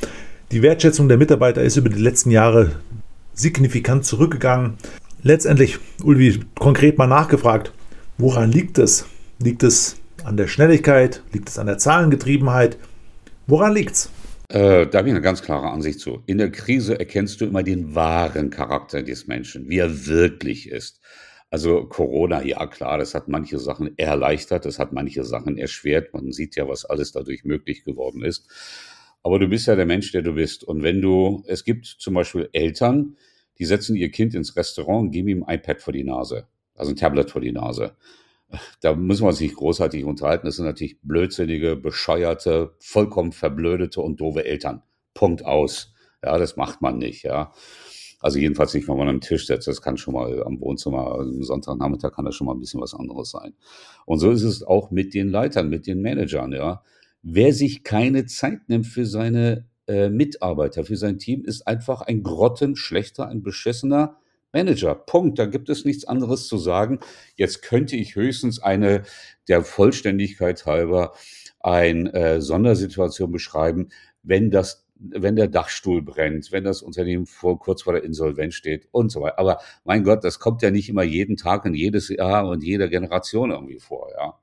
die 0.51 0.61
Wertschätzung 0.61 1.07
der 1.07 1.17
Mitarbeiter 1.17 1.61
ist 1.61 1.77
über 1.77 1.89
die 1.89 2.01
letzten 2.01 2.29
Jahre 2.29 2.71
signifikant 3.33 4.05
zurückgegangen. 4.05 4.77
Letztendlich, 5.23 5.79
Ulvi, 6.03 6.41
konkret 6.59 6.97
mal 6.97 7.07
nachgefragt, 7.07 7.71
woran 8.17 8.51
liegt 8.51 8.77
es? 8.77 9.05
Liegt 9.39 9.63
es 9.63 9.97
an 10.23 10.35
der 10.35 10.47
Schnelligkeit? 10.47 11.23
Liegt 11.31 11.47
es 11.47 11.57
an 11.57 11.67
der 11.67 11.77
Zahlengetriebenheit? 11.77 12.77
Woran 13.47 13.73
liegt 13.73 13.91
es? 13.91 14.09
Äh, 14.49 14.87
da 14.87 14.97
habe 14.97 15.07
ich 15.07 15.13
eine 15.13 15.21
ganz 15.21 15.41
klare 15.41 15.69
Ansicht 15.69 15.99
zu. 15.99 16.21
In 16.25 16.37
der 16.37 16.51
Krise 16.51 16.99
erkennst 16.99 17.39
du 17.39 17.45
immer 17.45 17.63
den 17.63 17.95
wahren 17.95 18.49
Charakter 18.49 19.01
des 19.01 19.27
Menschen, 19.27 19.69
wie 19.69 19.77
er 19.77 20.05
wirklich 20.07 20.69
ist. 20.69 20.99
Also 21.49 21.85
Corona, 21.85 22.43
ja 22.43 22.65
klar, 22.67 22.97
das 22.97 23.13
hat 23.13 23.27
manche 23.27 23.59
Sachen 23.59 23.97
erleichtert, 23.97 24.65
das 24.65 24.79
hat 24.79 24.91
manche 24.91 25.23
Sachen 25.23 25.57
erschwert. 25.57 26.13
Man 26.13 26.31
sieht 26.31 26.55
ja, 26.55 26.67
was 26.67 26.85
alles 26.85 27.13
dadurch 27.13 27.45
möglich 27.45 27.83
geworden 27.85 28.23
ist. 28.23 28.47
Aber 29.23 29.39
du 29.39 29.47
bist 29.47 29.67
ja 29.67 29.75
der 29.75 29.85
Mensch, 29.85 30.11
der 30.11 30.21
du 30.21 30.33
bist. 30.33 30.63
Und 30.63 30.83
wenn 30.83 31.01
du, 31.01 31.43
es 31.47 31.63
gibt 31.63 31.85
zum 31.85 32.13
Beispiel 32.13 32.49
Eltern, 32.53 33.17
die 33.59 33.65
setzen 33.65 33.95
ihr 33.95 34.09
Kind 34.09 34.33
ins 34.33 34.55
Restaurant 34.55 35.03
und 35.03 35.11
geben 35.11 35.27
ihm 35.27 35.43
ein 35.43 35.59
iPad 35.59 35.81
vor 35.81 35.93
die 35.93 36.03
Nase, 36.03 36.47
also 36.75 36.91
ein 36.91 36.95
Tablet 36.95 37.29
vor 37.29 37.41
die 37.41 37.51
Nase. 37.51 37.95
Da 38.81 38.95
müssen 38.95 39.23
wir 39.23 39.29
uns 39.29 39.39
nicht 39.39 39.55
großartig 39.55 40.03
unterhalten. 40.03 40.45
Das 40.45 40.57
sind 40.57 40.65
natürlich 40.65 40.99
blödsinnige, 41.01 41.75
bescheuerte, 41.75 42.75
vollkommen 42.79 43.31
verblödete 43.31 44.01
und 44.01 44.19
doofe 44.19 44.43
Eltern. 44.45 44.81
Punkt 45.13 45.45
aus. 45.45 45.93
Ja, 46.23 46.37
das 46.37 46.57
macht 46.57 46.81
man 46.81 46.97
nicht, 46.97 47.23
ja. 47.23 47.53
Also 48.19 48.37
jedenfalls 48.37 48.73
nicht, 48.73 48.87
wenn 48.87 48.97
man 48.97 49.07
am 49.07 49.21
Tisch 49.21 49.47
setzt. 49.47 49.67
Das 49.67 49.81
kann 49.81 49.97
schon 49.97 50.13
mal 50.13 50.43
am 50.43 50.59
Wohnzimmer, 50.59 51.19
am 51.19 51.43
Sonntagnachmittag 51.43 52.13
kann 52.13 52.25
das 52.25 52.35
schon 52.35 52.45
mal 52.45 52.53
ein 52.53 52.59
bisschen 52.59 52.81
was 52.81 52.93
anderes 52.93 53.31
sein. 53.31 53.53
Und 54.05 54.19
so 54.19 54.29
ist 54.29 54.43
es 54.43 54.63
auch 54.63 54.91
mit 54.91 55.13
den 55.13 55.29
Leitern, 55.29 55.69
mit 55.69 55.87
den 55.87 56.01
Managern, 56.01 56.51
ja. 56.51 56.83
Wer 57.23 57.53
sich 57.53 57.83
keine 57.83 58.25
Zeit 58.25 58.67
nimmt 58.67 58.87
für 58.87 59.05
seine 59.05 59.65
äh, 59.87 60.09
Mitarbeiter, 60.09 60.83
für 60.85 60.97
sein 60.97 61.19
Team, 61.19 61.43
ist 61.43 61.67
einfach 61.67 62.01
ein 62.01 62.23
grottenschlechter, 62.23 63.27
ein 63.27 63.43
beschissener 63.43 64.17
Manager. 64.53 64.95
Punkt. 64.95 65.39
Da 65.39 65.45
gibt 65.45 65.69
es 65.69 65.85
nichts 65.85 66.05
anderes 66.05 66.47
zu 66.47 66.57
sagen. 66.57 66.99
Jetzt 67.35 67.61
könnte 67.61 67.95
ich 67.95 68.15
höchstens 68.15 68.61
eine, 68.61 69.03
der 69.47 69.63
Vollständigkeit 69.63 70.65
halber, 70.65 71.13
eine 71.59 72.13
äh, 72.13 72.41
Sondersituation 72.41 73.31
beschreiben, 73.31 73.89
wenn 74.23 74.51
das 74.51 74.85
wenn 75.03 75.35
der 75.35 75.47
Dachstuhl 75.47 76.03
brennt, 76.03 76.51
wenn 76.51 76.63
das 76.63 76.83
Unternehmen 76.83 77.25
vor, 77.25 77.57
kurz 77.57 77.81
vor 77.81 77.93
der 77.93 78.03
Insolvenz 78.03 78.53
steht 78.53 78.87
und 78.91 79.11
so 79.11 79.21
weiter. 79.21 79.39
Aber 79.39 79.59
mein 79.83 80.03
Gott, 80.03 80.23
das 80.23 80.39
kommt 80.39 80.61
ja 80.61 80.69
nicht 80.69 80.89
immer 80.89 81.01
jeden 81.01 81.37
Tag 81.37 81.65
und 81.65 81.73
jedes 81.73 82.09
Jahr 82.09 82.47
und 82.47 82.63
jeder 82.63 82.87
Generation 82.87 83.49
irgendwie 83.49 83.79
vor, 83.79 84.11
ja. 84.15 84.39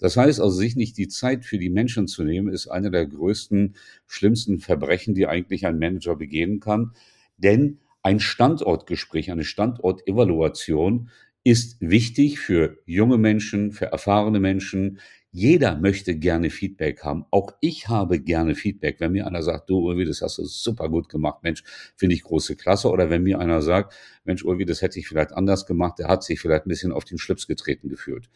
Das 0.00 0.16
heißt 0.16 0.40
also, 0.40 0.56
sich 0.56 0.76
nicht 0.76 0.96
die 0.96 1.08
Zeit 1.08 1.44
für 1.44 1.58
die 1.58 1.70
Menschen 1.70 2.08
zu 2.08 2.24
nehmen, 2.24 2.52
ist 2.52 2.66
einer 2.66 2.90
der 2.90 3.06
größten, 3.06 3.76
schlimmsten 4.06 4.58
Verbrechen, 4.58 5.14
die 5.14 5.26
eigentlich 5.26 5.66
ein 5.66 5.78
Manager 5.78 6.16
begehen 6.16 6.58
kann. 6.58 6.92
Denn 7.36 7.78
ein 8.02 8.18
Standortgespräch, 8.18 9.30
eine 9.30 9.44
Standortevaluation 9.44 11.10
ist 11.44 11.76
wichtig 11.80 12.38
für 12.38 12.78
junge 12.86 13.18
Menschen, 13.18 13.72
für 13.72 13.86
erfahrene 13.86 14.40
Menschen. 14.40 14.98
Jeder 15.32 15.76
möchte 15.76 16.16
gerne 16.16 16.50
Feedback 16.50 17.02
haben. 17.04 17.24
Auch 17.30 17.52
ich 17.60 17.88
habe 17.88 18.20
gerne 18.20 18.54
Feedback. 18.54 19.00
Wenn 19.00 19.12
mir 19.12 19.26
einer 19.26 19.42
sagt, 19.42 19.70
du 19.70 19.78
Ulvi, 19.78 20.04
das 20.04 20.22
hast 20.22 20.38
du 20.38 20.44
super 20.44 20.88
gut 20.88 21.08
gemacht, 21.08 21.42
Mensch, 21.42 21.62
finde 21.96 22.14
ich 22.14 22.24
große 22.24 22.56
Klasse. 22.56 22.90
Oder 22.90 23.10
wenn 23.10 23.22
mir 23.22 23.38
einer 23.38 23.62
sagt, 23.62 23.94
Mensch, 24.24 24.44
Ulvi, 24.44 24.64
das 24.64 24.82
hätte 24.82 24.98
ich 24.98 25.08
vielleicht 25.08 25.32
anders 25.32 25.66
gemacht, 25.66 25.98
der 25.98 26.08
hat 26.08 26.24
sich 26.24 26.40
vielleicht 26.40 26.66
ein 26.66 26.70
bisschen 26.70 26.92
auf 26.92 27.04
den 27.04 27.18
Schlips 27.18 27.46
getreten 27.46 27.88
gefühlt. 27.88 28.28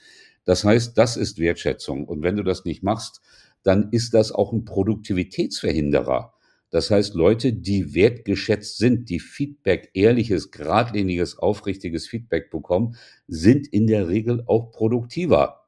Das 0.45 0.65
heißt, 0.65 0.97
das 0.99 1.17
ist 1.17 1.39
Wertschätzung. 1.39 2.05
Und 2.05 2.23
wenn 2.23 2.37
du 2.37 2.43
das 2.43 2.65
nicht 2.65 2.83
machst, 2.83 3.21
dann 3.63 3.89
ist 3.91 4.15
das 4.15 4.33
auch 4.33 4.53
ein 4.53 4.65
Produktivitätsverhinderer. 4.65 6.35
Das 6.71 6.91
heißt, 6.91 7.15
Leute, 7.15 7.53
die 7.53 7.95
wertgeschätzt 7.95 8.79
sind, 8.79 9.09
die 9.09 9.21
Feedback, 9.21 9.91
ehrliches, 9.95 10.51
geradliniges, 10.51 11.39
aufrichtiges 11.39 12.09
Feedback 12.09 12.51
bekommen, 12.51 12.97
sind 13.29 13.69
in 13.69 13.87
der 13.87 14.09
Regel 14.09 14.43
auch 14.47 14.73
produktiver. 14.73 15.61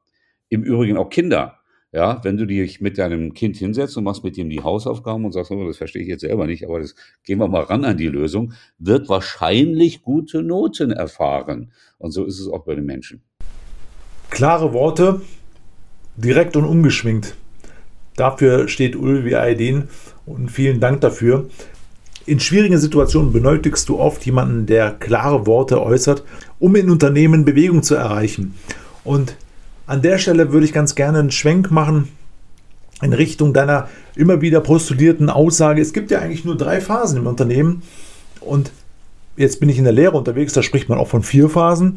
Im 0.49 0.65
Übrigen 0.65 0.97
auch 0.97 1.09
Kinder. 1.09 1.61
Ja, 1.93 2.23
wenn 2.25 2.37
du 2.37 2.45
dich 2.45 2.81
mit 2.81 2.99
deinem 2.99 3.33
Kind 3.33 3.57
hinsetzt 3.57 3.97
und 3.97 4.05
machst 4.05 4.25
mit 4.25 4.37
ihm 4.37 4.51
die 4.51 4.63
Hausaufgaben 4.63 5.25
und 5.25 5.33
sagst, 5.33 5.51
das 5.51 5.77
verstehe 5.77 6.03
ich 6.03 6.09
jetzt 6.09 6.23
selber 6.23 6.47
nicht, 6.47 6.65
aber 6.65 6.81
das 6.81 6.95
gehen 7.23 7.39
wir 7.39 7.49
mal 7.49 7.63
ran 7.63 7.85
an 7.85 7.97
die 7.97 8.09
Lösung, 8.09 8.53
wird 8.79 9.09
wahrscheinlich 9.09 10.03
gute 10.03 10.43
Noten 10.43 10.91
erfahren. 10.91 11.73
Und 11.99 12.11
so 12.11 12.25
ist 12.25 12.41
es 12.41 12.49
auch 12.49 12.65
bei 12.65 12.75
den 12.75 12.85
Menschen. 12.85 13.23
Klare 14.37 14.75
Worte, 14.75 15.23
direkt 16.19 16.59
und 16.59 16.67
ungeschminkt. 16.67 17.37
Dafür 18.17 18.69
steht 18.69 18.95
Ulvi 18.95 19.35
Aydin 19.35 19.85
und 20.27 20.51
vielen 20.51 20.79
Dank 20.79 21.01
dafür. 21.01 21.47
In 22.27 22.39
schwierigen 22.39 22.77
Situationen 22.77 23.33
benötigst 23.33 23.89
du 23.89 23.99
oft 23.99 24.27
jemanden, 24.27 24.67
der 24.67 24.91
klare 24.91 25.47
Worte 25.47 25.83
äußert, 25.83 26.23
um 26.59 26.77
in 26.77 26.91
Unternehmen 26.91 27.47
Bewegung 27.47 27.83
zu 27.83 27.95
erreichen. 27.95 28.55
Und 29.05 29.39
an 29.87 30.03
der 30.03 30.19
Stelle 30.19 30.53
würde 30.53 30.67
ich 30.67 30.75
ganz 30.75 30.95
gerne 30.95 31.21
einen 31.21 31.31
Schwenk 31.31 31.71
machen 31.71 32.09
in 33.01 33.15
Richtung 33.15 33.55
deiner 33.55 33.89
immer 34.17 34.43
wieder 34.43 34.61
postulierten 34.61 35.31
Aussage. 35.31 35.81
Es 35.81 35.95
gibt 35.95 36.11
ja 36.11 36.19
eigentlich 36.19 36.45
nur 36.45 36.59
drei 36.59 36.83
Phasen 36.83 37.21
im 37.21 37.27
Unternehmen. 37.27 37.85
Und 38.41 38.71
jetzt 39.39 39.61
bin 39.61 39.71
ich 39.71 39.79
in 39.79 39.85
der 39.85 39.95
Lehre 39.95 40.19
unterwegs, 40.19 40.53
da 40.53 40.63
spricht 40.63 40.91
man 40.91 40.99
auch 40.99 41.09
von 41.09 41.23
vier 41.23 41.49
Phasen. 41.49 41.97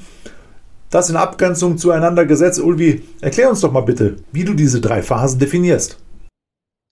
Das 0.90 1.10
in 1.10 1.16
Abgrenzung 1.16 1.78
zueinander 1.78 2.26
gesetzt. 2.26 2.60
Ulvi, 2.60 3.04
erklär 3.22 3.50
uns 3.50 3.62
doch 3.62 3.72
mal 3.72 3.82
bitte, 3.82 4.18
wie 4.32 4.44
du 4.44 4.56
diese 4.56 4.82
drei 4.82 5.04
Phasen 5.04 5.40
definierst. 5.40 6.00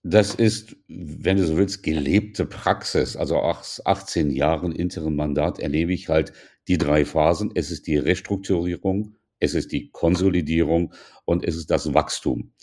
Das 0.04 0.36
ist, 0.36 0.76
wenn 0.88 1.38
du 1.38 1.46
so 1.46 1.58
willst, 1.58 1.84
gelebte 1.84 2.46
Praxis. 2.46 3.18
Also 3.18 3.38
auch 3.38 3.64
18 3.84 4.30
Jahren 4.30 4.72
Interim-Mandat 4.72 5.60
erlebe 5.60 5.94
ich 5.94 6.10
halt 6.10 6.32
die 6.68 6.78
drei 6.78 7.06
Phasen. 7.06 7.52
Es 7.56 7.72
ist 7.72 7.88
die 7.88 7.98
Restrukturierung, 7.98 9.16
es 9.40 9.56
ist 9.56 9.72
die 9.72 9.90
Konsolidierung 9.90 10.94
und 11.26 11.44
es 11.44 11.56
ist 11.56 11.72
das 11.72 11.94
Wachstum. 11.94 12.54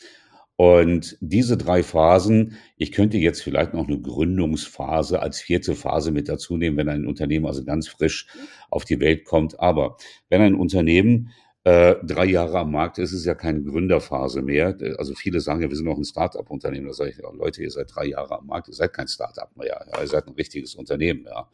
Und 0.56 1.16
diese 1.20 1.56
drei 1.56 1.82
Phasen, 1.82 2.56
ich 2.76 2.92
könnte 2.92 3.18
jetzt 3.18 3.42
vielleicht 3.42 3.74
noch 3.74 3.88
eine 3.88 4.00
Gründungsphase 4.00 5.20
als 5.20 5.40
vierte 5.40 5.74
Phase 5.74 6.12
mit 6.12 6.28
dazu 6.28 6.56
nehmen, 6.56 6.76
wenn 6.76 6.88
ein 6.88 7.06
Unternehmen 7.06 7.46
also 7.46 7.64
ganz 7.64 7.88
frisch 7.88 8.28
auf 8.70 8.84
die 8.84 9.00
Welt 9.00 9.24
kommt. 9.24 9.58
Aber 9.58 9.96
wenn 10.28 10.40
ein 10.42 10.54
Unternehmen 10.54 11.30
äh, 11.64 11.96
drei 12.04 12.26
Jahre 12.26 12.60
am 12.60 12.70
Markt 12.70 12.98
ist, 12.98 13.12
ist 13.12 13.20
es 13.20 13.24
ja 13.24 13.34
keine 13.34 13.62
Gründerphase 13.62 14.42
mehr. 14.42 14.76
Also 14.98 15.14
viele 15.14 15.40
sagen 15.40 15.62
ja, 15.62 15.70
wir 15.70 15.76
sind 15.76 15.86
noch 15.86 15.98
ein 15.98 16.04
Start-up-Unternehmen. 16.04 16.86
Da 16.86 16.92
sage 16.92 17.10
ich, 17.10 17.16
ja, 17.16 17.30
Leute, 17.30 17.62
ihr 17.62 17.70
seid 17.70 17.92
drei 17.92 18.06
Jahre 18.06 18.38
am 18.38 18.46
Markt, 18.46 18.68
ihr 18.68 18.74
seid 18.74 18.92
kein 18.92 19.08
Start-up 19.08 19.56
mehr, 19.56 19.84
ja, 19.92 20.00
ihr 20.00 20.06
seid 20.06 20.28
ein 20.28 20.34
richtiges 20.34 20.76
Unternehmen. 20.76 21.24
Ja. 21.24 21.48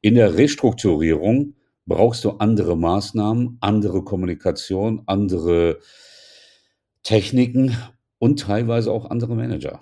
In 0.00 0.14
der 0.14 0.36
Restrukturierung 0.36 1.54
brauchst 1.86 2.24
du 2.24 2.30
andere 2.32 2.76
Maßnahmen, 2.76 3.56
andere 3.60 4.04
Kommunikation, 4.04 5.02
andere 5.06 5.80
Techniken 7.02 7.76
und 8.22 8.38
teilweise 8.38 8.92
auch 8.92 9.10
andere 9.10 9.34
Manager. 9.34 9.80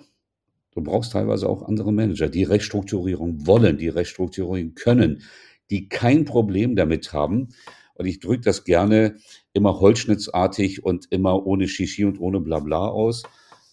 Du 0.71 0.81
brauchst 0.81 1.11
teilweise 1.11 1.47
auch 1.47 1.61
andere 1.61 1.93
Manager, 1.93 2.27
die 2.27 2.43
Restrukturierung 2.43 3.45
wollen, 3.45 3.77
die 3.77 3.87
Restrukturierung 3.87 4.73
können, 4.73 5.21
die 5.69 5.89
kein 5.89 6.25
Problem 6.25 6.75
damit 6.75 7.13
haben. 7.13 7.49
Und 7.93 8.07
ich 8.07 8.19
drücke 8.19 8.41
das 8.41 8.63
gerne 8.63 9.17
immer 9.53 9.79
holzschnittsartig 9.79 10.83
und 10.83 11.05
immer 11.11 11.45
ohne 11.45 11.67
Shishi 11.67 12.03
und 12.03 12.19
ohne 12.19 12.39
Blabla 12.39 12.87
aus, 12.87 13.21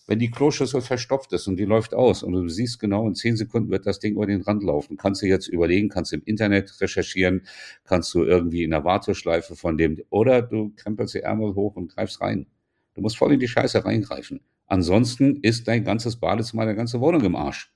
wenn 0.06 0.18
die 0.18 0.30
Kloschüssel 0.30 0.82
verstopft 0.82 1.32
ist 1.32 1.46
und 1.46 1.56
die 1.56 1.64
läuft 1.64 1.94
aus 1.94 2.22
und 2.22 2.34
du 2.34 2.46
siehst 2.48 2.78
genau, 2.78 3.08
in 3.08 3.14
zehn 3.14 3.38
Sekunden 3.38 3.70
wird 3.70 3.86
das 3.86 4.00
Ding 4.00 4.16
über 4.16 4.26
den 4.26 4.42
Rand 4.42 4.62
laufen. 4.62 4.98
Kannst 4.98 5.22
du 5.22 5.26
jetzt 5.26 5.48
überlegen, 5.48 5.88
kannst 5.88 6.12
du 6.12 6.16
im 6.16 6.22
Internet 6.26 6.78
recherchieren, 6.78 7.46
kannst 7.84 8.12
du 8.12 8.22
irgendwie 8.22 8.64
in 8.64 8.72
der 8.72 8.84
Warteschleife 8.84 9.56
von 9.56 9.78
dem, 9.78 9.96
oder 10.10 10.42
du 10.42 10.74
krempelst 10.76 11.14
die 11.14 11.20
Ärmel 11.20 11.54
hoch 11.54 11.76
und 11.76 11.94
greifst 11.94 12.20
rein. 12.20 12.46
Du 12.94 13.00
musst 13.00 13.16
voll 13.16 13.32
in 13.32 13.40
die 13.40 13.48
Scheiße 13.48 13.82
reingreifen. 13.86 14.40
Ansonsten 14.68 15.38
ist 15.42 15.66
dein 15.66 15.84
ganzes 15.84 16.16
Badezimmer, 16.16 16.64
deine 16.64 16.76
ganze 16.76 17.00
Wohnung 17.00 17.24
im 17.24 17.36
Arsch. 17.36 17.72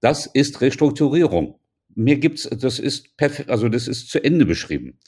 Das 0.00 0.26
ist 0.26 0.60
Restrukturierung. 0.60 1.58
Mehr 1.94 2.16
gibt's, 2.16 2.48
das 2.50 2.78
ist 2.78 3.16
perfekt, 3.16 3.48
also 3.48 3.68
das 3.68 3.88
ist 3.88 4.10
zu 4.10 4.22
Ende 4.22 4.44
beschrieben. 4.44 4.98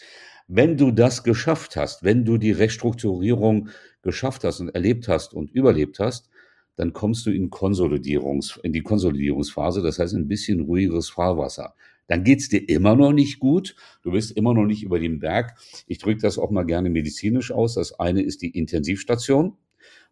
Wenn 0.49 0.77
du 0.77 0.93
das 0.93 1.25
geschafft 1.25 1.77
hast, 1.77 2.05
wenn 2.05 2.25
du 2.25 2.39
die 2.39 2.53
Restrukturierung 2.53 3.69
geschafft 4.03 4.45
hast 4.45 4.61
und 4.61 4.69
erlebt 4.69 5.09
hast 5.09 5.35
und 5.35 5.51
überlebt 5.51 5.99
hast, 5.99 6.31
dann 6.77 6.93
kommst 6.93 7.27
du 7.27 7.31
in, 7.31 7.51
Konsolidierungs, 7.51 8.61
in 8.63 8.73
die 8.73 8.83
Konsolidierungsphase, 8.83 9.83
das 9.83 9.99
heißt 9.99 10.15
ein 10.15 10.29
bisschen 10.29 10.61
ruhigeres 10.61 11.09
Fahrwasser. 11.09 11.75
Dann 12.07 12.23
geht's 12.23 12.49
dir 12.49 12.69
immer 12.69 12.95
noch 12.95 13.13
nicht 13.13 13.41
gut, 13.41 13.75
du 14.03 14.13
bist 14.13 14.31
immer 14.37 14.55
noch 14.55 14.67
nicht 14.67 14.85
über 14.85 15.01
dem 15.01 15.19
Berg. 15.19 15.57
Ich 15.89 15.99
drücke 15.99 16.21
das 16.21 16.39
auch 16.39 16.51
mal 16.51 16.65
gerne 16.65 16.89
medizinisch 16.89 17.51
aus. 17.51 17.75
Das 17.75 17.99
eine 17.99 18.23
ist 18.23 18.43
die 18.43 18.57
Intensivstation, 18.57 19.57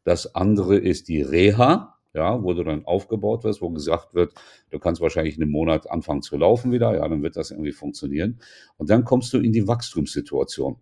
das 0.04 0.34
andere 0.34 0.76
ist 0.76 1.08
die 1.08 1.22
Reha, 1.22 1.98
ja, 2.14 2.42
wo 2.42 2.54
du 2.54 2.62
dann 2.62 2.84
aufgebaut 2.84 3.42
wirst, 3.42 3.60
wo 3.60 3.70
gesagt 3.70 4.14
wird, 4.14 4.32
du 4.70 4.78
kannst 4.78 5.00
wahrscheinlich 5.00 5.36
in 5.36 5.42
einem 5.42 5.50
Monat 5.50 5.90
anfangen 5.90 6.22
zu 6.22 6.36
laufen 6.36 6.70
wieder, 6.70 6.94
ja, 6.94 7.08
dann 7.08 7.22
wird 7.22 7.36
das 7.36 7.50
irgendwie 7.50 7.72
funktionieren. 7.72 8.40
Und 8.76 8.90
dann 8.90 9.04
kommst 9.04 9.32
du 9.32 9.38
in 9.38 9.52
die 9.52 9.66
Wachstumssituation. 9.66 10.76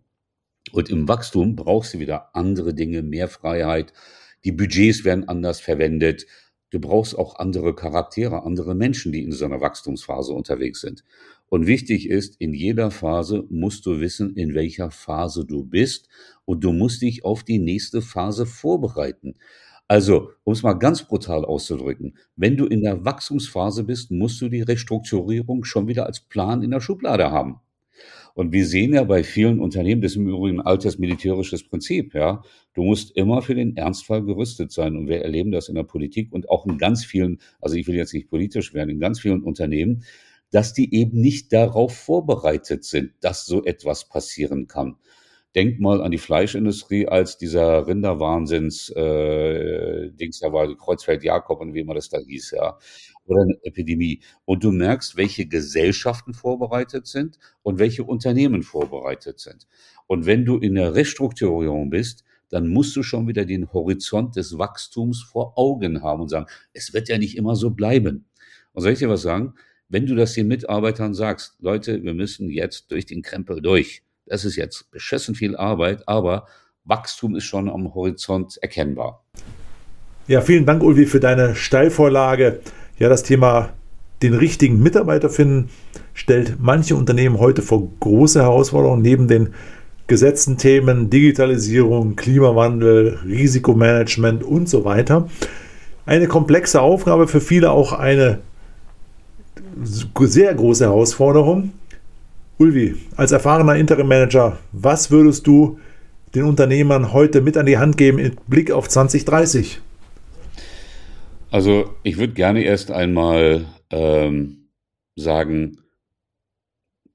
Und 0.73 0.91
im 0.91 1.09
Wachstum 1.09 1.57
brauchst 1.57 1.95
du 1.95 1.99
wieder 1.99 2.37
andere 2.37 2.75
Dinge, 2.75 3.03
mehr 3.03 3.29
Freiheit, 3.29 3.93
die 4.45 4.53
Budgets 4.53 5.05
werden 5.05 5.29
anders 5.29 5.61
verwendet. 5.61 6.27
Du 6.71 6.81
brauchst 6.81 7.17
auch 7.17 7.37
andere 7.37 7.75
Charaktere, 7.75 8.45
andere 8.45 8.75
Menschen, 8.75 9.13
die 9.13 9.23
in 9.23 9.33
so 9.33 9.45
einer 9.45 9.61
Wachstumsphase 9.61 10.33
unterwegs 10.33 10.81
sind. 10.81 11.05
Und 11.53 11.67
wichtig 11.67 12.09
ist, 12.09 12.41
in 12.41 12.55
jeder 12.55 12.91
Phase 12.91 13.45
musst 13.51 13.85
du 13.85 14.01
wissen, 14.01 14.35
in 14.37 14.55
welcher 14.55 14.91
Phase 14.91 15.45
du 15.45 15.63
bist 15.63 16.09
und 16.47 16.65
du 16.65 16.73
musst 16.73 17.03
dich 17.03 17.27
auf 17.27 17.45
die 17.45 17.59
nächste 17.59 18.01
Phase 18.01 18.47
vorbereiten. 18.47 19.35
Also, 19.87 20.31
um 20.45 20.55
es 20.55 20.63
mal 20.63 20.73
ganz 20.73 21.07
brutal 21.07 21.45
auszudrücken, 21.45 22.17
wenn 22.37 22.57
du 22.57 22.65
in 22.65 22.81
der 22.81 23.05
Wachstumsphase 23.05 23.85
bist, 23.85 24.11
musst 24.11 24.41
du 24.41 24.49
die 24.49 24.63
Restrukturierung 24.63 25.65
schon 25.65 25.89
wieder 25.89 26.07
als 26.07 26.21
Plan 26.21 26.63
in 26.63 26.71
der 26.71 26.81
Schublade 26.81 27.31
haben. 27.31 27.61
Und 28.33 28.53
wir 28.53 28.65
sehen 28.65 28.95
ja 28.95 29.05
bei 29.05 29.23
vielen 29.23 29.61
Unternehmen, 29.61 30.01
das 30.01 30.13
ist 30.13 30.17
im 30.17 30.29
Übrigen 30.29 30.61
ein 30.61 30.67
altes 30.67 30.99
militärisches 30.99 31.69
Prinzip, 31.69 32.15
ja. 32.15 32.43
Du 32.73 32.83
musst 32.83 33.15
immer 33.15 33.43
für 33.43 33.55
den 33.55 33.77
Ernstfall 33.77 34.25
gerüstet 34.25 34.73
sein. 34.73 34.97
Und 34.97 35.07
wir 35.07 35.21
erleben 35.21 35.53
das 35.53 35.69
in 35.69 35.75
der 35.75 35.83
Politik 35.83 36.33
und 36.33 36.49
auch 36.49 36.65
in 36.65 36.79
ganz 36.79 37.05
vielen, 37.05 37.41
also 37.61 37.77
ich 37.77 37.87
will 37.87 37.97
jetzt 37.97 38.15
nicht 38.15 38.31
politisch 38.31 38.73
werden, 38.73 38.89
in 38.89 39.01
ganz 39.01 39.21
vielen 39.21 39.43
Unternehmen, 39.43 40.05
dass 40.53 40.73
die 40.75 40.95
eben 40.95 41.21
nicht 41.21 41.53
darauf 41.53 41.97
vorbereitet 41.97 42.85
sind, 42.85 43.13
dass 43.21 43.47
so 43.47 43.65
etwas 43.65 44.09
passieren 44.09 44.69
kann. 44.69 44.97
Denk 45.55 45.81
mal 45.81 46.01
an 46.01 46.13
die 46.13 46.19
Fleischindustrie, 46.19 47.09
als 47.09 47.37
dieser 47.37 47.87
Rinderwahnsinns 47.87 48.89
äh, 48.91 50.11
Dings 50.13 50.39
da 50.41 50.53
war, 50.53 50.75
Kreuzfeld 50.77 51.23
Jakob 51.25 51.61
und 51.61 51.75
wie 51.75 51.81
immer 51.81 51.95
das 51.95 52.09
da 52.09 52.19
hieß, 52.19 52.53
ja, 52.53 52.79
oder 53.27 53.43
eine 53.43 53.59
Epidemie. 53.63 54.23
Und 54.47 54.65
du 54.65 54.73
merkst, 54.73 55.17
welche 55.17 55.47
Gesellschaften 55.47 56.33
vorbereitet 56.33 57.07
sind 57.07 57.39
und 57.63 57.79
welche 57.79 58.05
Unternehmen 58.05 58.63
vorbereitet 58.63 59.41
sind. 59.41 59.67
Und 60.07 60.25
wenn 60.25 60.47
du 60.47 60.57
in 60.59 60.75
der 60.75 60.95
Restrukturierung 60.95 61.91
bist, 61.91 62.25
dann 62.49 62.69
musst 62.69 62.95
du 62.97 63.03
schon 63.03 63.29
wieder 63.29 63.45
den 63.45 63.73
Horizont 63.73 64.37
des 64.37 64.59
Wachstums 64.59 65.23
vor 65.23 65.59
Augen 65.59 66.03
haben 66.03 66.23
und 66.23 66.29
sagen, 66.29 66.47
es 66.73 66.93
wird 66.93 67.09
ja 67.09 67.19
nicht 67.19 67.37
immer 67.37 67.57
so 67.57 67.71
bleiben. 67.71 68.27
Und 68.73 68.83
soll 68.83 68.93
ich 68.93 68.99
dir 68.99 69.09
was 69.09 69.23
sagen? 69.23 69.55
Wenn 69.93 70.07
du 70.07 70.17
das 70.17 70.33
den 70.33 70.49
Mitarbeitern 70.49 71.15
sagst, 71.15 71.55
Leute, 71.61 72.03
wir 72.03 72.15
müssen 72.15 72.51
jetzt 72.51 72.91
durch 72.91 73.07
den 73.07 73.23
Krempel 73.23 73.61
durch 73.63 74.03
das 74.27 74.45
ist 74.45 74.57
jetzt 74.57 74.91
beschissen 74.91 75.35
viel 75.35 75.57
Arbeit, 75.57 76.09
aber 76.09 76.47
Wachstum 76.85 77.37
ist 77.37 77.45
schon 77.45 77.69
am 77.69 77.95
Horizont 77.95 78.57
erkennbar. 78.63 79.25
Ja, 80.27 80.41
vielen 80.41 80.67
Dank, 80.67 80.83
Ulvi, 80.83 81.07
für 81.07 81.21
deine 81.21 81.55
Steilvorlage. 81.55 82.61
Ja, 82.99 83.09
das 83.09 83.23
Thema 83.23 83.75
den 84.23 84.35
richtigen 84.35 84.83
Mitarbeiter 84.83 85.29
finden 85.29 85.69
stellt 86.15 86.57
manche 86.61 86.95
Unternehmen 86.95 87.41
heute 87.41 87.63
vor 87.63 87.91
große 88.01 88.41
Herausforderungen 88.41 89.03
neben 89.03 89.27
den 89.27 89.55
gesetzten 90.07 90.57
Themen 90.57 91.11
Digitalisierung, 91.11 92.17
Klimawandel, 92.17 93.19
Risikomanagement 93.25 94.45
und 94.45 94.69
so 94.69 94.85
weiter. 94.85 95.29
Eine 96.07 96.29
komplexe 96.29 96.81
Aufgabe, 96.81 97.27
für 97.27 97.41
viele 97.41 97.71
auch 97.71 97.93
eine 97.93 98.41
sehr 99.83 100.55
große 100.55 100.85
Herausforderung. 100.85 101.73
Ulvi, 102.59 102.97
als 103.17 103.33
erfahrener 103.33 103.77
Interim-Manager, 103.77 104.59
was 104.73 105.11
würdest 105.11 105.47
du 105.47 105.79
den 106.35 106.45
Unternehmern 106.45 107.13
heute 107.13 107.41
mit 107.41 107.57
an 107.57 107.67
die 107.67 107.79
Hand 107.79 107.97
geben 107.97 108.19
im 108.19 108.37
Blick 108.47 108.71
auf 108.71 108.89
2030? 108.89 109.81
Also 111.51 111.95
ich 112.03 112.19
würde 112.19 112.33
gerne 112.33 112.63
erst 112.63 112.91
einmal 112.91 113.67
ähm, 113.91 114.69
sagen, 115.17 115.79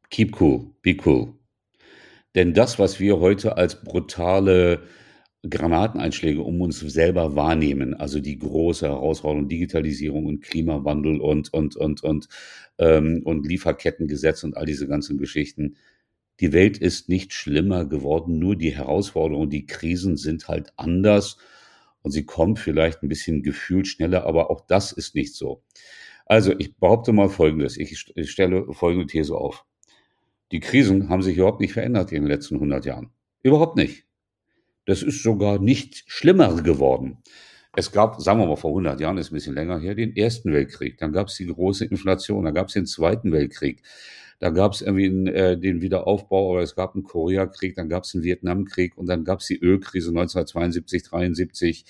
keep 0.10 0.40
cool, 0.42 0.68
be 0.82 0.98
cool. 1.06 1.34
Denn 2.36 2.54
das, 2.54 2.78
was 2.78 3.00
wir 3.00 3.20
heute 3.20 3.58
als 3.58 3.82
brutale 3.82 4.82
Granateneinschläge 5.48 6.42
um 6.42 6.62
uns 6.62 6.80
selber 6.80 7.36
wahrnehmen, 7.36 7.94
also 7.94 8.20
die 8.20 8.38
große 8.40 8.88
Herausforderung 8.88 9.48
Digitalisierung 9.50 10.26
und 10.26 10.42
Klimawandel 10.42 11.22
und, 11.22 11.54
und, 11.54 11.76
und, 11.76 12.04
und, 12.04 12.28
ähm, 12.80 13.22
und 13.24 13.46
Lieferkettengesetz 13.48 14.44
und 14.44 14.58
all 14.58 14.66
diese 14.66 14.88
ganzen 14.88 15.18
Geschichten. 15.18 15.78
Die 16.40 16.54
Welt 16.54 16.78
ist 16.78 17.10
nicht 17.10 17.34
schlimmer 17.34 17.86
geworden, 17.86 18.40
nur 18.40 18.56
die 18.56 18.76
Herausforderungen, 18.76 19.50
die 19.50 19.66
Krisen 19.66 20.18
sind 20.18 20.48
halt 20.48 20.72
anders. 20.78 21.38
und 22.04 22.12
sie 22.12 22.26
kommt 22.26 22.60
vielleicht 22.60 23.04
ein 23.04 23.10
bisschen 23.10 23.44
gefühlt 23.44 23.88
schneller, 23.88 24.26
aber 24.26 24.50
auch 24.52 24.62
das 24.68 24.92
ist 24.94 25.16
nicht 25.16 25.36
so. 25.36 25.64
Also 26.26 26.54
ich 26.58 26.76
behaupte 26.78 27.14
mal 27.14 27.30
Folgendes, 27.30 27.78
ich 27.78 28.00
stelle 28.00 28.74
folgende 28.74 29.08
These 29.08 29.36
auf. 29.36 29.66
Die 30.52 30.60
Krisen 30.62 31.10
haben 31.10 31.22
sich 31.22 31.38
überhaupt 31.38 31.62
nicht 31.62 31.74
verändert 31.74 32.12
in 32.12 32.24
den 32.24 32.32
letzten 32.32 32.56
100 32.56 32.86
Jahren. 32.86 33.12
Überhaupt 33.44 33.78
nicht. 33.78 34.07
Das 34.88 35.04
ist 35.04 35.22
sogar 35.22 35.60
nicht 35.60 36.06
schlimmer 36.08 36.62
geworden. 36.62 37.18
Es 37.76 37.92
gab, 37.92 38.22
sagen 38.22 38.40
wir 38.40 38.48
mal 38.48 38.56
vor 38.56 38.72
100 38.72 39.00
Jahren, 39.02 39.18
ist 39.18 39.32
ein 39.32 39.36
bisschen 39.36 39.54
länger 39.54 39.80
her, 39.80 39.96
den 39.96 40.16
Ersten 40.16 40.54
Weltkrieg. 40.54 40.98
Dann 40.98 41.12
gab 41.12 41.28
es 41.28 41.36
die 41.36 41.46
große 41.46 41.86
Inflation, 41.86 42.46
dann 42.46 42.54
gab 42.54 42.70
es 42.70 42.74
den 42.74 42.86
Zweiten 42.86 43.34
Weltkrieg. 43.34 43.84
Da 44.40 44.50
gab 44.50 44.72
es 44.72 44.82
irgendwie 44.82 45.08
einen, 45.08 45.28
äh, 45.28 45.60
den 45.60 45.82
Wiederaufbau, 45.82 46.52
oder 46.52 46.62
es 46.62 46.74
gab 46.74 46.96
einen 46.96 47.04
Koreakrieg, 47.04 47.76
dann 47.76 47.90
gab 47.90 48.06
es 48.06 48.16
einen 48.16 48.24
Vietnamkrieg 48.24 48.98
und 48.98 49.08
dann 49.08 49.26
gab 49.26 49.42
es 49.42 49.48
die 49.48 49.60
Ölkrise 49.60 50.10
1972, 50.10 51.04
73. 51.04 51.86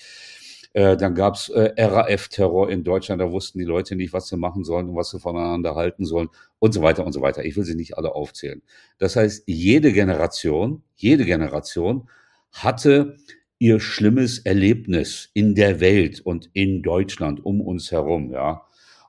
Äh, 0.72 0.96
dann 0.96 1.14
gab 1.14 1.36
es 1.36 1.50
äh, 1.50 1.72
RAF-Terror 1.78 2.68
in 2.68 2.82
Deutschland, 2.82 3.22
da 3.22 3.30
wussten 3.30 3.60
die 3.60 3.64
Leute 3.64 3.94
nicht, 3.94 4.12
was 4.12 4.26
sie 4.26 4.36
machen 4.36 4.64
sollen 4.64 4.88
und 4.88 4.96
was 4.96 5.10
sie 5.10 5.20
voneinander 5.20 5.76
halten 5.76 6.04
sollen 6.04 6.30
und 6.58 6.74
so 6.74 6.82
weiter 6.82 7.06
und 7.06 7.12
so 7.12 7.22
weiter. 7.22 7.44
Ich 7.44 7.56
will 7.56 7.64
sie 7.64 7.76
nicht 7.76 7.96
alle 7.96 8.14
aufzählen. 8.16 8.60
Das 8.98 9.14
heißt, 9.14 9.44
jede 9.46 9.92
Generation, 9.92 10.82
jede 10.96 11.24
Generation 11.24 12.08
hatte 12.52 13.16
ihr 13.58 13.80
schlimmes 13.80 14.38
Erlebnis 14.38 15.30
in 15.34 15.54
der 15.54 15.80
Welt 15.80 16.20
und 16.20 16.48
in 16.52 16.82
Deutschland 16.82 17.44
um 17.44 17.60
uns 17.60 17.90
herum, 17.90 18.32
ja. 18.32 18.62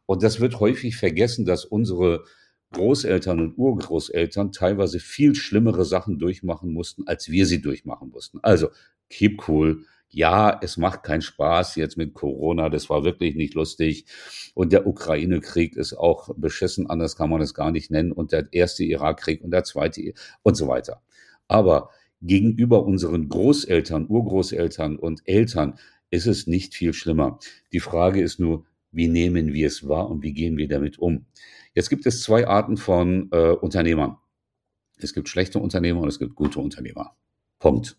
Und 0.05 0.23
das 0.23 0.39
wird 0.39 0.59
häufig 0.59 0.97
vergessen, 0.97 1.45
dass 1.45 1.65
unsere 1.65 2.23
Großeltern 2.71 3.39
und 3.39 3.57
Urgroßeltern 3.57 4.51
teilweise 4.51 4.99
viel 4.99 5.35
schlimmere 5.35 5.85
Sachen 5.85 6.19
durchmachen 6.19 6.71
mussten, 6.73 7.07
als 7.07 7.29
wir 7.29 7.45
sie 7.45 7.61
durchmachen 7.61 8.09
mussten. 8.09 8.39
Also, 8.41 8.69
keep 9.09 9.47
cool. 9.47 9.85
Ja, 10.11 10.59
es 10.63 10.77
macht 10.77 11.03
keinen 11.03 11.21
Spaß 11.21 11.75
jetzt 11.75 11.97
mit 11.97 12.15
Corona. 12.15 12.69
Das 12.69 12.89
war 12.89 13.03
wirklich 13.03 13.35
nicht 13.35 13.53
lustig. 13.53 14.05
Und 14.55 14.73
der 14.73 14.87
Ukraine-Krieg 14.87 15.75
ist 15.77 15.93
auch 15.93 16.29
beschissen. 16.35 16.89
Anders 16.89 17.15
kann 17.15 17.29
man 17.29 17.41
es 17.41 17.53
gar 17.53 17.71
nicht 17.71 17.91
nennen. 17.91 18.11
Und 18.11 18.31
der 18.31 18.47
erste 18.51 18.83
Irakkrieg 18.83 19.43
und 19.43 19.51
der 19.51 19.63
zweite 19.63 20.13
und 20.41 20.55
so 20.55 20.67
weiter. 20.67 21.03
Aber 21.47 21.91
gegenüber 22.21 22.85
unseren 22.85 23.29
Großeltern, 23.29 24.07
Urgroßeltern 24.07 24.97
und 24.97 25.21
Eltern 25.25 25.79
ist 26.09 26.27
es 26.27 26.47
nicht 26.47 26.73
viel 26.73 26.93
schlimmer. 26.93 27.39
Die 27.71 27.79
Frage 27.79 28.21
ist 28.21 28.39
nur, 28.39 28.65
wie 28.91 29.07
nehmen 29.07 29.53
wir 29.53 29.67
es 29.67 29.87
wahr 29.87 30.09
und 30.09 30.23
wie 30.23 30.33
gehen 30.33 30.57
wir 30.57 30.67
damit 30.67 30.97
um? 30.97 31.25
Jetzt 31.73 31.89
gibt 31.89 32.05
es 32.05 32.23
zwei 32.23 32.47
Arten 32.47 32.77
von 32.77 33.29
äh, 33.31 33.51
Unternehmern. 33.51 34.17
Es 34.97 35.13
gibt 35.13 35.29
schlechte 35.29 35.59
Unternehmer 35.59 36.01
und 36.01 36.07
es 36.09 36.19
gibt 36.19 36.35
gute 36.35 36.59
Unternehmer. 36.59 37.15
Punkt. 37.59 37.97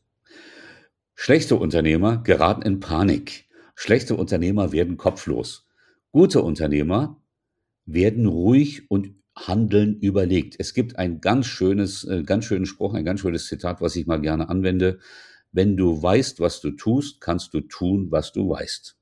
Schlechte 1.15 1.57
Unternehmer 1.57 2.23
geraten 2.23 2.63
in 2.63 2.81
Panik. 2.81 3.47
Schlechte 3.75 4.17
Unternehmer 4.17 4.73
werden 4.73 4.97
kopflos. 4.97 5.69
Gute 6.13 6.43
Unternehmer 6.43 7.23
werden 7.87 8.27
ruhig 8.27 8.91
und 8.91 9.15
Handeln 9.47 9.99
überlegt. 9.99 10.57
Es 10.59 10.75
gibt 10.75 10.99
ein 10.99 11.21
ganz 11.21 11.47
schönes, 11.47 12.05
äh, 12.05 12.23
ganz 12.23 12.45
schönen 12.45 12.67
Spruch, 12.67 12.95
ein 12.95 13.05
ganz 13.05 13.21
schönes 13.21 13.47
Zitat, 13.47 13.81
was 13.81 13.97
ich 13.97 14.07
mal 14.07 14.21
gerne 14.21 14.49
anwende. 14.49 14.99
Wenn 15.53 15.77
du 15.77 16.03
weißt, 16.03 16.41
was 16.41 16.61
du 16.61 16.73
tust, 16.73 17.21
kannst 17.21 17.55
du 17.55 17.61
tun, 17.61 18.11
was 18.11 18.33
du 18.33 18.49
weißt. 18.49 18.97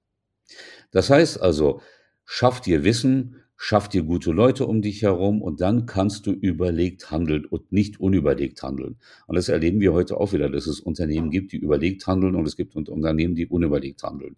Das 0.91 1.11
heißt 1.11 1.41
also, 1.41 1.83
schaff 2.25 2.61
dir 2.61 2.85
Wissen, 2.85 3.43
schaff 3.61 3.89
dir 3.89 4.05
gute 4.05 4.31
Leute 4.31 4.67
um 4.67 4.83
dich 4.83 5.03
herum 5.03 5.43
und 5.43 5.61
dann 5.61 5.85
kannst 5.85 6.27
du 6.27 6.31
überlegt 6.31 7.11
handeln 7.11 7.45
und 7.45 7.73
nicht 7.73 7.99
unüberlegt 7.99 8.63
handeln. 8.63 8.99
Und 9.27 9.35
das 9.35 9.49
erleben 9.49 9.81
wir 9.81 9.93
heute 9.93 10.17
auch 10.17 10.33
wieder, 10.33 10.49
dass 10.49 10.69
es 10.69 10.79
Unternehmen 10.79 11.31
gibt, 11.31 11.51
die 11.51 11.57
überlegt 11.57 12.07
handeln 12.07 12.37
und 12.37 12.47
es 12.47 12.57
gibt 12.57 12.77
Unternehmen, 12.77 13.35
die 13.35 13.49
unüberlegt 13.49 14.05
handeln. 14.05 14.37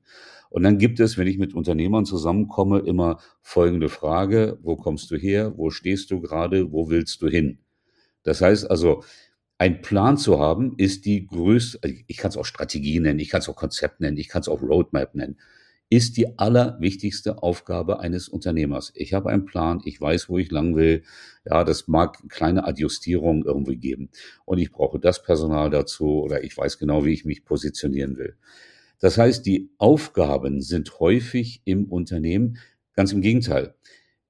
Und 0.48 0.62
dann 0.62 0.78
gibt 0.78 1.00
es, 1.00 1.18
wenn 1.18 1.26
ich 1.26 1.36
mit 1.36 1.52
Unternehmern 1.52 2.06
zusammenkomme, 2.06 2.78
immer 2.78 3.20
folgende 3.42 3.90
Frage, 3.90 4.58
wo 4.62 4.76
kommst 4.76 5.10
du 5.10 5.16
her, 5.16 5.52
wo 5.54 5.68
stehst 5.68 6.10
du 6.10 6.22
gerade, 6.22 6.72
wo 6.72 6.88
willst 6.88 7.20
du 7.20 7.28
hin? 7.28 7.58
Das 8.22 8.40
heißt 8.40 8.70
also, 8.70 9.04
ein 9.58 9.82
Plan 9.82 10.16
zu 10.16 10.40
haben, 10.40 10.72
ist 10.78 11.04
die 11.04 11.26
größte, 11.26 11.80
ich 12.06 12.16
kann 12.16 12.30
es 12.30 12.38
auch 12.38 12.46
Strategie 12.46 12.98
nennen, 13.00 13.18
ich 13.18 13.28
kann 13.28 13.40
es 13.40 13.50
auch 13.50 13.56
Konzept 13.56 14.00
nennen, 14.00 14.16
ich 14.16 14.28
kann 14.28 14.40
es 14.40 14.48
auch 14.48 14.62
Roadmap 14.62 15.14
nennen, 15.14 15.36
ist 15.90 16.16
die 16.16 16.38
allerwichtigste 16.38 17.42
Aufgabe 17.42 17.98
eines 17.98 18.28
Unternehmers. 18.28 18.92
Ich 18.94 19.12
habe 19.12 19.28
einen 19.28 19.44
Plan, 19.44 19.80
ich 19.84 20.00
weiß, 20.00 20.28
wo 20.28 20.38
ich 20.38 20.52
lang 20.52 20.76
will. 20.76 21.02
Ja, 21.44 21.64
das 21.64 21.88
mag 21.88 22.28
kleine 22.28 22.64
Adjustierungen 22.64 23.44
irgendwie 23.44 23.76
geben. 23.76 24.08
Und 24.44 24.58
ich 24.58 24.70
brauche 24.70 25.00
das 25.00 25.22
Personal 25.22 25.68
dazu 25.68 26.22
oder 26.22 26.44
ich 26.44 26.56
weiß 26.56 26.78
genau, 26.78 27.04
wie 27.04 27.12
ich 27.12 27.24
mich 27.24 27.44
positionieren 27.44 28.16
will. 28.16 28.36
Das 29.00 29.18
heißt, 29.18 29.44
die 29.44 29.70
Aufgaben 29.78 30.62
sind 30.62 31.00
häufig 31.00 31.62
im 31.64 31.86
Unternehmen. 31.86 32.58
Ganz 32.94 33.12
im 33.12 33.20
Gegenteil. 33.20 33.74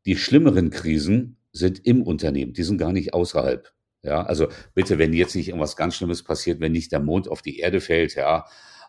Die 0.06 0.16
schlimmeren 0.16 0.70
Krisen 0.70 1.36
sind 1.52 1.84
im 1.84 2.02
Unternehmen. 2.02 2.54
Die 2.54 2.62
sind 2.62 2.78
gar 2.78 2.92
nicht 2.92 3.12
außerhalb. 3.12 3.70
Ja, 4.02 4.22
also 4.22 4.48
bitte, 4.74 4.98
wenn 4.98 5.12
jetzt 5.12 5.36
nicht 5.36 5.48
irgendwas 5.48 5.76
ganz 5.76 5.96
Schlimmes 5.96 6.22
passiert, 6.22 6.60
wenn 6.60 6.72
nicht 6.72 6.90
der 6.90 7.00
Mond 7.00 7.28
auf 7.28 7.42
die 7.42 7.58
Erde 7.58 7.82
fällt, 7.82 8.14
ja, 8.14 8.46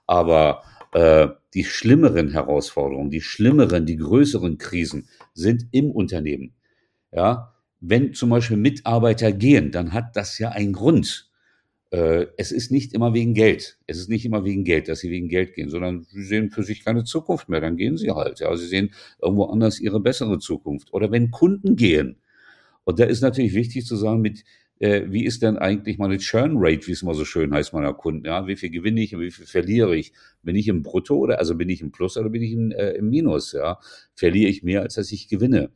aber 0.07 0.63
äh, 0.91 1.27
die 1.53 1.63
schlimmeren 1.63 2.29
Herausforderungen, 2.29 3.09
die 3.09 3.21
schlimmeren, 3.21 3.85
die 3.85 3.97
größeren 3.97 4.57
Krisen 4.57 5.07
sind 5.33 5.67
im 5.71 5.91
Unternehmen. 5.91 6.53
Ja, 7.11 7.55
wenn 7.79 8.13
zum 8.13 8.29
Beispiel 8.29 8.57
Mitarbeiter 8.57 9.31
gehen, 9.31 9.71
dann 9.71 9.93
hat 9.93 10.15
das 10.15 10.37
ja 10.39 10.49
einen 10.49 10.73
Grund 10.73 11.31
äh, 11.91 12.27
es 12.37 12.51
ist 12.51 12.71
nicht 12.71 12.93
immer 12.93 13.13
wegen 13.13 13.33
Geld. 13.33 13.77
Es 13.85 13.97
ist 13.97 14.09
nicht 14.09 14.25
immer 14.25 14.45
wegen 14.45 14.63
Geld, 14.63 14.87
dass 14.87 15.01
sie 15.01 15.11
wegen 15.11 15.27
Geld 15.27 15.53
gehen, 15.53 15.69
sondern 15.69 16.05
sie 16.09 16.23
sehen 16.23 16.49
für 16.49 16.63
sich 16.63 16.83
keine 16.83 17.03
Zukunft 17.03 17.49
mehr. 17.49 17.61
Dann 17.61 17.77
gehen 17.77 17.97
sie 17.97 18.11
halt. 18.11 18.39
Ja, 18.39 18.55
sie 18.55 18.65
sehen 18.67 18.93
irgendwo 19.21 19.45
anders 19.45 19.79
ihre 19.79 19.99
bessere 19.99 20.39
Zukunft. 20.39 20.93
Oder 20.93 21.11
wenn 21.11 21.31
Kunden 21.31 21.75
gehen. 21.75 22.17
Und 22.85 22.99
da 22.99 23.05
ist 23.05 23.21
natürlich 23.21 23.53
wichtig 23.53 23.85
zu 23.85 23.95
sagen, 23.95 24.21
mit 24.21 24.43
äh, 24.81 25.11
wie 25.11 25.25
ist 25.25 25.43
denn 25.43 25.57
eigentlich 25.57 25.99
meine 25.99 26.17
Churn 26.17 26.55
Rate, 26.55 26.87
wie 26.87 26.91
es 26.91 27.03
immer 27.03 27.13
so 27.13 27.23
schön 27.23 27.53
heißt, 27.53 27.71
meiner 27.71 27.93
Kunden? 27.93 28.25
Ja, 28.25 28.47
wie 28.47 28.55
viel 28.55 28.71
gewinne 28.71 29.01
ich 29.01 29.13
und 29.13 29.21
wie 29.21 29.29
viel 29.29 29.45
verliere 29.45 29.95
ich? 29.95 30.11
Bin 30.41 30.55
ich 30.55 30.67
im 30.67 30.81
Brutto 30.81 31.17
oder 31.17 31.37
also 31.37 31.55
bin 31.55 31.69
ich 31.69 31.81
im 31.81 31.91
Plus 31.91 32.17
oder 32.17 32.29
bin 32.29 32.41
ich 32.41 32.51
im, 32.51 32.71
äh, 32.71 32.93
im 32.93 33.09
Minus? 33.09 33.51
Ja, 33.51 33.79
verliere 34.15 34.49
ich 34.49 34.63
mehr 34.63 34.81
als 34.81 34.95
dass 34.95 35.11
ich 35.11 35.27
gewinne? 35.27 35.69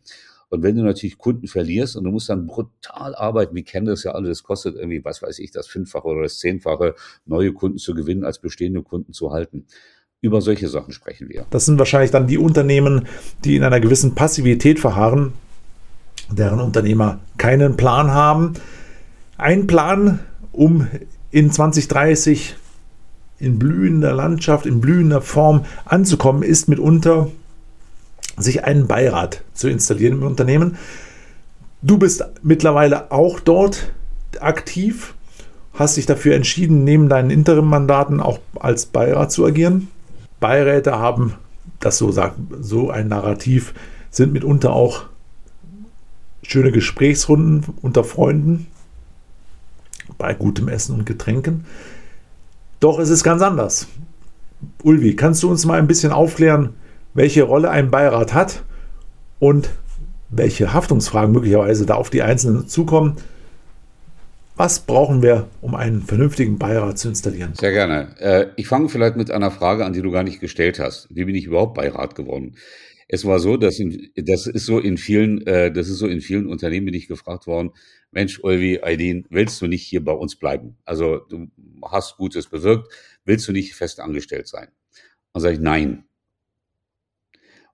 Und 0.50 0.64
wenn 0.64 0.76
du 0.76 0.84
natürlich 0.84 1.20
Kunden 1.20 1.48
verlierst 1.48 1.96
und 1.96 2.04
du 2.04 2.12
musst 2.12 2.30
dann 2.30 2.48
brutal 2.48 3.14
arbeiten, 3.14 3.56
wir 3.56 3.64
kennen 3.64 3.86
das 3.86 4.04
ja 4.04 4.12
alle, 4.12 4.30
das 4.30 4.42
kostet 4.42 4.76
irgendwie, 4.76 5.06
was 5.06 5.22
weiß 5.22 5.38
ich, 5.38 5.52
das 5.52 5.68
Fünffache 5.68 6.08
oder 6.08 6.24
das 6.24 6.40
Zehnfache, 6.40 6.96
neue 7.26 7.54
Kunden 7.54 7.78
zu 7.78 7.94
gewinnen, 7.94 8.24
als 8.24 8.40
bestehende 8.40 8.82
Kunden 8.82 9.14
zu 9.14 9.32
halten. 9.32 9.66
Über 10.22 10.42
solche 10.42 10.68
Sachen 10.68 10.94
sprechen 10.94 11.30
wir. 11.30 11.46
Das 11.52 11.66
sind 11.66 11.78
wahrscheinlich 11.78 12.10
dann 12.10 12.26
die 12.26 12.40
Unternehmen, 12.40 13.08
die 13.44 13.56
in 13.56 13.64
einer 13.64 13.80
gewissen 13.80 14.16
Passivität 14.16 14.80
verharren, 14.80 15.34
deren 16.32 16.60
Unternehmer 16.60 17.20
keinen 17.38 17.78
Plan 17.78 18.10
haben. 18.10 18.54
Ein 19.38 19.68
Plan, 19.68 20.20
um 20.54 20.88
in 21.30 21.52
2030 21.52 22.56
in 23.38 23.60
blühender 23.60 24.14
Landschaft, 24.14 24.66
in 24.66 24.80
blühender 24.80 25.22
Form 25.22 25.66
anzukommen, 25.84 26.42
ist 26.42 26.70
mitunter 26.70 27.30
sich 28.38 28.64
einen 28.64 28.88
Beirat 28.88 29.44
zu 29.54 29.68
installieren 29.68 30.20
im 30.20 30.24
Unternehmen. 30.24 30.78
Du 31.82 31.98
bist 31.98 32.24
mittlerweile 32.44 33.12
auch 33.12 33.42
dort 33.42 33.92
aktiv, 34.40 35.16
hast 35.74 35.98
dich 35.98 36.06
dafür 36.06 36.36
entschieden, 36.36 36.86
neben 36.86 37.10
deinen 37.10 37.30
Interim-Mandaten 37.30 38.22
auch 38.22 38.40
als 38.58 38.86
Beirat 38.86 39.34
zu 39.34 39.46
agieren. 39.46 39.90
Beiräte 40.40 40.98
haben, 40.98 41.34
das 41.82 41.98
so 41.98 42.12
sagt, 42.12 42.38
so 42.62 42.90
ein 42.90 43.10
Narrativ, 43.10 43.74
sind 44.12 44.32
mitunter 44.32 44.72
auch 44.72 45.04
schöne 46.42 46.72
Gesprächsrunden 46.72 47.66
unter 47.82 48.06
Freunden 48.06 48.68
bei 50.18 50.34
gutem 50.34 50.68
Essen 50.68 50.96
und 50.96 51.06
Getränken. 51.06 51.66
Doch 52.80 53.00
es 53.00 53.10
ist 53.10 53.24
ganz 53.24 53.42
anders. 53.42 53.88
Ulvi, 54.84 55.16
kannst 55.16 55.44
du 55.44 55.50
uns 55.50 55.66
mal 55.66 55.80
ein 55.80 55.88
bisschen 55.88 56.12
aufklären, 56.12 56.74
welche 57.14 57.44
Rolle 57.44 57.70
ein 57.70 57.92
Beirat 57.92 58.34
hat 58.34 58.64
und 59.40 59.70
welche 60.30 60.74
Haftungsfragen 60.74 61.32
möglicherweise 61.32 61.86
da 61.86 61.96
auf 61.96 62.10
die 62.10 62.22
Einzelnen 62.22 62.68
zukommen. 62.68 63.18
Was 64.58 64.80
brauchen 64.80 65.22
wir, 65.22 65.48
um 65.62 65.76
einen 65.76 66.02
vernünftigen 66.02 66.58
Beirat 66.58 66.98
zu 66.98 67.10
installieren? 67.10 67.54
Sehr 67.60 67.74
gerne. 67.74 68.16
Äh, 68.20 68.48
ich 68.56 68.68
fange 68.68 68.88
vielleicht 68.88 69.18
mit 69.18 69.30
einer 69.30 69.52
Frage 69.52 69.86
an, 69.86 69.92
die 69.92 70.02
du 70.02 70.12
gar 70.12 70.24
nicht 70.24 70.40
gestellt 70.40 70.80
hast. 70.80 71.08
Wie 71.10 71.26
bin 71.26 71.36
ich 71.36 71.46
überhaupt 71.46 71.74
Beirat 71.74 72.16
geworden? 72.16 72.56
Es 73.08 73.24
war 73.26 73.40
so, 73.40 73.56
dass 73.58 73.80
in, 73.80 74.12
das 74.16 74.48
ist 74.48 74.66
so 74.66 74.80
in 74.80 74.98
vielen, 74.98 75.46
äh, 75.46 75.72
das 75.72 75.90
ist 75.90 76.00
so 76.00 76.08
in 76.08 76.22
vielen 76.22 76.48
Unternehmen 76.48 76.88
bin 76.88 76.96
ich 76.96 77.08
gefragt 77.08 77.46
worden, 77.46 77.72
Mensch, 78.12 78.40
Ulvi, 78.44 78.80
Aidin, 78.82 79.26
willst 79.30 79.62
du 79.62 79.68
nicht 79.68 79.84
hier 79.84 80.04
bei 80.04 80.14
uns 80.14 80.38
bleiben? 80.38 80.78
Also 80.86 81.20
du 81.20 81.48
hast 81.84 82.18
Gutes 82.18 82.48
bewirkt, 82.48 82.92
willst 83.26 83.48
du 83.48 83.52
nicht 83.52 83.76
fest 83.76 84.00
angestellt 84.00 84.48
sein? 84.48 84.70
Dann 85.34 85.42
sage 85.42 85.56
ich, 85.56 85.62
nein, 85.62 86.06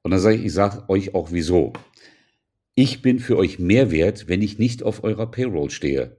und 0.01 0.11
dann 0.11 0.19
sage 0.19 0.37
ich, 0.37 0.45
ich 0.45 0.53
sage 0.53 0.89
euch 0.89 1.13
auch 1.13 1.31
wieso. 1.31 1.73
Ich 2.75 3.01
bin 3.01 3.19
für 3.19 3.37
euch 3.37 3.59
mehr 3.59 3.91
wert, 3.91 4.27
wenn 4.27 4.41
ich 4.41 4.57
nicht 4.57 4.83
auf 4.83 5.03
eurer 5.03 5.29
Payroll 5.29 5.69
stehe. 5.69 6.17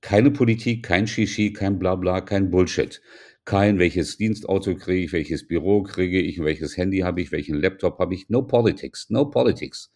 Keine 0.00 0.30
Politik, 0.30 0.84
kein 0.84 1.06
Shishi, 1.06 1.52
kein 1.52 1.78
Blabla, 1.78 2.20
kein 2.20 2.50
Bullshit. 2.50 3.02
Kein, 3.48 3.78
welches 3.78 4.18
Dienstauto 4.18 4.74
kriege 4.76 5.06
ich, 5.06 5.12
welches 5.14 5.48
Büro 5.48 5.82
kriege 5.82 6.20
ich, 6.20 6.38
welches 6.38 6.76
Handy 6.76 6.98
habe 6.98 7.22
ich, 7.22 7.32
welchen 7.32 7.58
Laptop 7.58 7.98
habe 7.98 8.12
ich. 8.12 8.28
No 8.28 8.42
politics, 8.42 9.08
no 9.08 9.24
politics. 9.24 9.90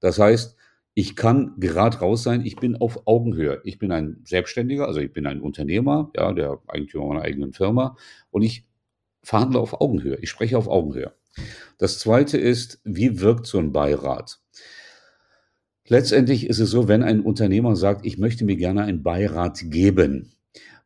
Das 0.00 0.18
heißt, 0.18 0.56
ich 0.94 1.14
kann 1.14 1.52
gerade 1.58 1.98
raus 1.98 2.22
sein, 2.22 2.42
ich 2.46 2.56
bin 2.56 2.74
auf 2.74 3.06
Augenhöhe. 3.06 3.60
Ich 3.64 3.78
bin 3.78 3.92
ein 3.92 4.22
Selbstständiger, 4.24 4.88
also 4.88 5.00
ich 5.00 5.12
bin 5.12 5.26
ein 5.26 5.42
Unternehmer, 5.42 6.10
ja, 6.16 6.32
der 6.32 6.58
Eigentümer 6.68 7.08
meiner 7.08 7.20
eigenen 7.20 7.52
Firma 7.52 7.98
und 8.30 8.40
ich 8.40 8.66
verhandle 9.22 9.60
auf 9.60 9.78
Augenhöhe. 9.78 10.16
Ich 10.22 10.30
spreche 10.30 10.56
auf 10.56 10.66
Augenhöhe. 10.66 11.12
Das 11.76 11.98
zweite 11.98 12.38
ist, 12.38 12.80
wie 12.84 13.20
wirkt 13.20 13.46
so 13.46 13.58
ein 13.58 13.72
Beirat? 13.72 14.40
Letztendlich 15.86 16.46
ist 16.46 16.60
es 16.60 16.70
so, 16.70 16.88
wenn 16.88 17.02
ein 17.02 17.20
Unternehmer 17.20 17.76
sagt, 17.76 18.06
ich 18.06 18.16
möchte 18.16 18.46
mir 18.46 18.56
gerne 18.56 18.84
einen 18.84 19.02
Beirat 19.02 19.60
geben, 19.64 20.35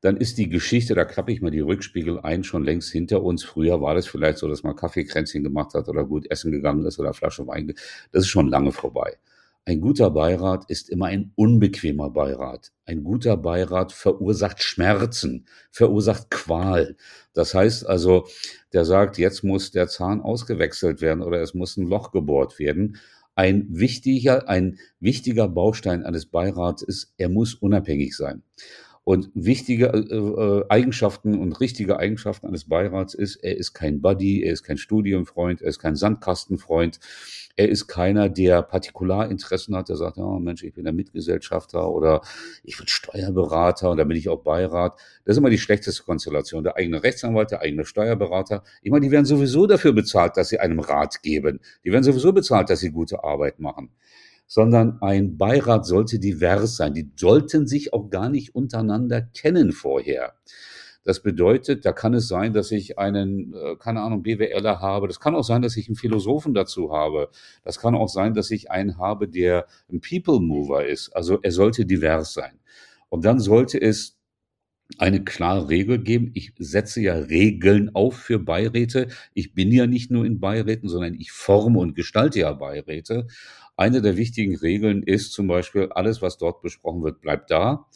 dann 0.00 0.16
ist 0.16 0.38
die 0.38 0.48
Geschichte, 0.48 0.94
da 0.94 1.04
klappe 1.04 1.32
ich 1.32 1.42
mal 1.42 1.50
die 1.50 1.60
Rückspiegel 1.60 2.20
ein, 2.20 2.42
schon 2.42 2.64
längst 2.64 2.90
hinter 2.90 3.22
uns. 3.22 3.44
Früher 3.44 3.80
war 3.82 3.94
das 3.94 4.06
vielleicht 4.06 4.38
so, 4.38 4.48
dass 4.48 4.62
man 4.62 4.76
Kaffeekränzchen 4.76 5.44
gemacht 5.44 5.74
hat 5.74 5.88
oder 5.88 6.04
gut 6.04 6.30
essen 6.30 6.52
gegangen 6.52 6.86
ist 6.86 6.98
oder 6.98 7.12
Flasche 7.12 7.46
Wein. 7.46 7.74
Das 8.12 8.22
ist 8.22 8.28
schon 8.28 8.48
lange 8.48 8.72
vorbei. 8.72 9.18
Ein 9.66 9.82
guter 9.82 10.10
Beirat 10.10 10.64
ist 10.68 10.88
immer 10.88 11.06
ein 11.06 11.32
unbequemer 11.36 12.10
Beirat. 12.10 12.72
Ein 12.86 13.04
guter 13.04 13.36
Beirat 13.36 13.92
verursacht 13.92 14.62
Schmerzen, 14.62 15.46
verursacht 15.70 16.30
Qual. 16.30 16.96
Das 17.34 17.54
heißt 17.54 17.86
also, 17.86 18.26
der 18.72 18.86
sagt, 18.86 19.18
jetzt 19.18 19.44
muss 19.44 19.70
der 19.70 19.86
Zahn 19.88 20.22
ausgewechselt 20.22 21.02
werden 21.02 21.22
oder 21.22 21.42
es 21.42 21.52
muss 21.52 21.76
ein 21.76 21.86
Loch 21.86 22.10
gebohrt 22.10 22.58
werden. 22.58 22.96
Ein 23.34 23.66
wichtiger, 23.70 24.48
ein 24.48 24.78
wichtiger 24.98 25.46
Baustein 25.46 26.04
eines 26.04 26.26
Beirats 26.26 26.82
ist, 26.82 27.12
er 27.18 27.28
muss 27.28 27.54
unabhängig 27.54 28.16
sein. 28.16 28.42
Und 29.10 29.28
wichtige 29.34 29.86
äh, 29.86 29.98
äh, 29.98 30.64
Eigenschaften 30.68 31.36
und 31.36 31.58
richtige 31.58 31.98
Eigenschaften 31.98 32.46
eines 32.46 32.68
Beirats 32.68 33.12
ist, 33.12 33.34
er 33.42 33.56
ist 33.56 33.72
kein 33.72 34.00
Buddy, 34.00 34.44
er 34.44 34.52
ist 34.52 34.62
kein 34.62 34.78
Studienfreund, 34.78 35.62
er 35.62 35.68
ist 35.68 35.80
kein 35.80 35.96
Sandkastenfreund, 35.96 37.00
er 37.56 37.68
ist 37.70 37.88
keiner, 37.88 38.28
der 38.28 38.62
Partikularinteressen 38.62 39.74
hat, 39.74 39.88
der 39.88 39.96
sagt, 39.96 40.18
ja, 40.18 40.22
oh 40.22 40.38
Mensch, 40.38 40.62
ich 40.62 40.74
bin 40.74 40.84
der 40.84 40.92
Mitgesellschafter 40.92 41.90
oder 41.90 42.20
ich 42.62 42.78
bin 42.78 42.86
Steuerberater 42.86 43.90
und 43.90 43.96
da 43.96 44.04
bin 44.04 44.16
ich 44.16 44.28
auch 44.28 44.44
Beirat. 44.44 44.92
Das 45.24 45.34
ist 45.34 45.38
immer 45.38 45.50
die 45.50 45.58
schlechteste 45.58 46.04
Konstellation. 46.04 46.62
Der 46.62 46.76
eigene 46.76 47.02
Rechtsanwalt, 47.02 47.50
der 47.50 47.62
eigene 47.62 47.84
Steuerberater. 47.84 48.62
Ich 48.80 48.92
meine, 48.92 49.04
die 49.04 49.10
werden 49.10 49.26
sowieso 49.26 49.66
dafür 49.66 49.92
bezahlt, 49.92 50.36
dass 50.36 50.50
sie 50.50 50.60
einem 50.60 50.78
Rat 50.78 51.20
geben. 51.20 51.58
Die 51.84 51.90
werden 51.90 52.04
sowieso 52.04 52.32
bezahlt, 52.32 52.70
dass 52.70 52.78
sie 52.78 52.92
gute 52.92 53.24
Arbeit 53.24 53.58
machen 53.58 53.90
sondern 54.50 55.00
ein 55.00 55.38
Beirat 55.38 55.86
sollte 55.86 56.18
divers 56.18 56.74
sein. 56.74 56.92
Die 56.92 57.08
sollten 57.14 57.68
sich 57.68 57.92
auch 57.92 58.10
gar 58.10 58.28
nicht 58.28 58.52
untereinander 58.52 59.22
kennen 59.22 59.70
vorher. 59.70 60.34
Das 61.04 61.22
bedeutet, 61.22 61.84
da 61.84 61.92
kann 61.92 62.14
es 62.14 62.26
sein, 62.26 62.52
dass 62.52 62.72
ich 62.72 62.98
einen, 62.98 63.54
äh, 63.54 63.76
keine 63.78 64.00
Ahnung, 64.02 64.24
BWLer 64.24 64.80
habe. 64.80 65.06
Das 65.06 65.20
kann 65.20 65.36
auch 65.36 65.44
sein, 65.44 65.62
dass 65.62 65.76
ich 65.76 65.86
einen 65.86 65.94
Philosophen 65.94 66.52
dazu 66.52 66.92
habe. 66.92 67.30
Das 67.62 67.78
kann 67.78 67.94
auch 67.94 68.08
sein, 68.08 68.34
dass 68.34 68.50
ich 68.50 68.72
einen 68.72 68.98
habe, 68.98 69.28
der 69.28 69.66
ein 69.88 70.00
People 70.00 70.40
Mover 70.40 70.84
ist. 70.84 71.10
Also 71.10 71.38
er 71.40 71.52
sollte 71.52 71.86
divers 71.86 72.34
sein. 72.34 72.58
Und 73.08 73.24
dann 73.24 73.38
sollte 73.38 73.80
es 73.80 74.20
eine 74.98 75.22
klare 75.22 75.68
Regel 75.68 76.02
geben. 76.02 76.30
Ich 76.34 76.52
setze 76.58 77.00
ja 77.00 77.14
Regeln 77.14 77.94
auf 77.94 78.16
für 78.16 78.38
Beiräte. 78.38 79.08
Ich 79.34 79.54
bin 79.54 79.70
ja 79.72 79.86
nicht 79.86 80.10
nur 80.10 80.24
in 80.24 80.40
Beiräten, 80.40 80.88
sondern 80.88 81.14
ich 81.14 81.32
forme 81.32 81.78
und 81.78 81.94
gestalte 81.94 82.40
ja 82.40 82.52
Beiräte. 82.52 83.26
Eine 83.80 84.02
der 84.02 84.18
wichtigen 84.18 84.56
Regeln 84.56 85.02
ist 85.02 85.32
zum 85.32 85.46
Beispiel, 85.46 85.88
alles, 85.88 86.20
was 86.20 86.36
dort 86.36 86.60
besprochen 86.60 87.02
wird, 87.02 87.22
bleibt 87.22 87.50
da. 87.50 87.86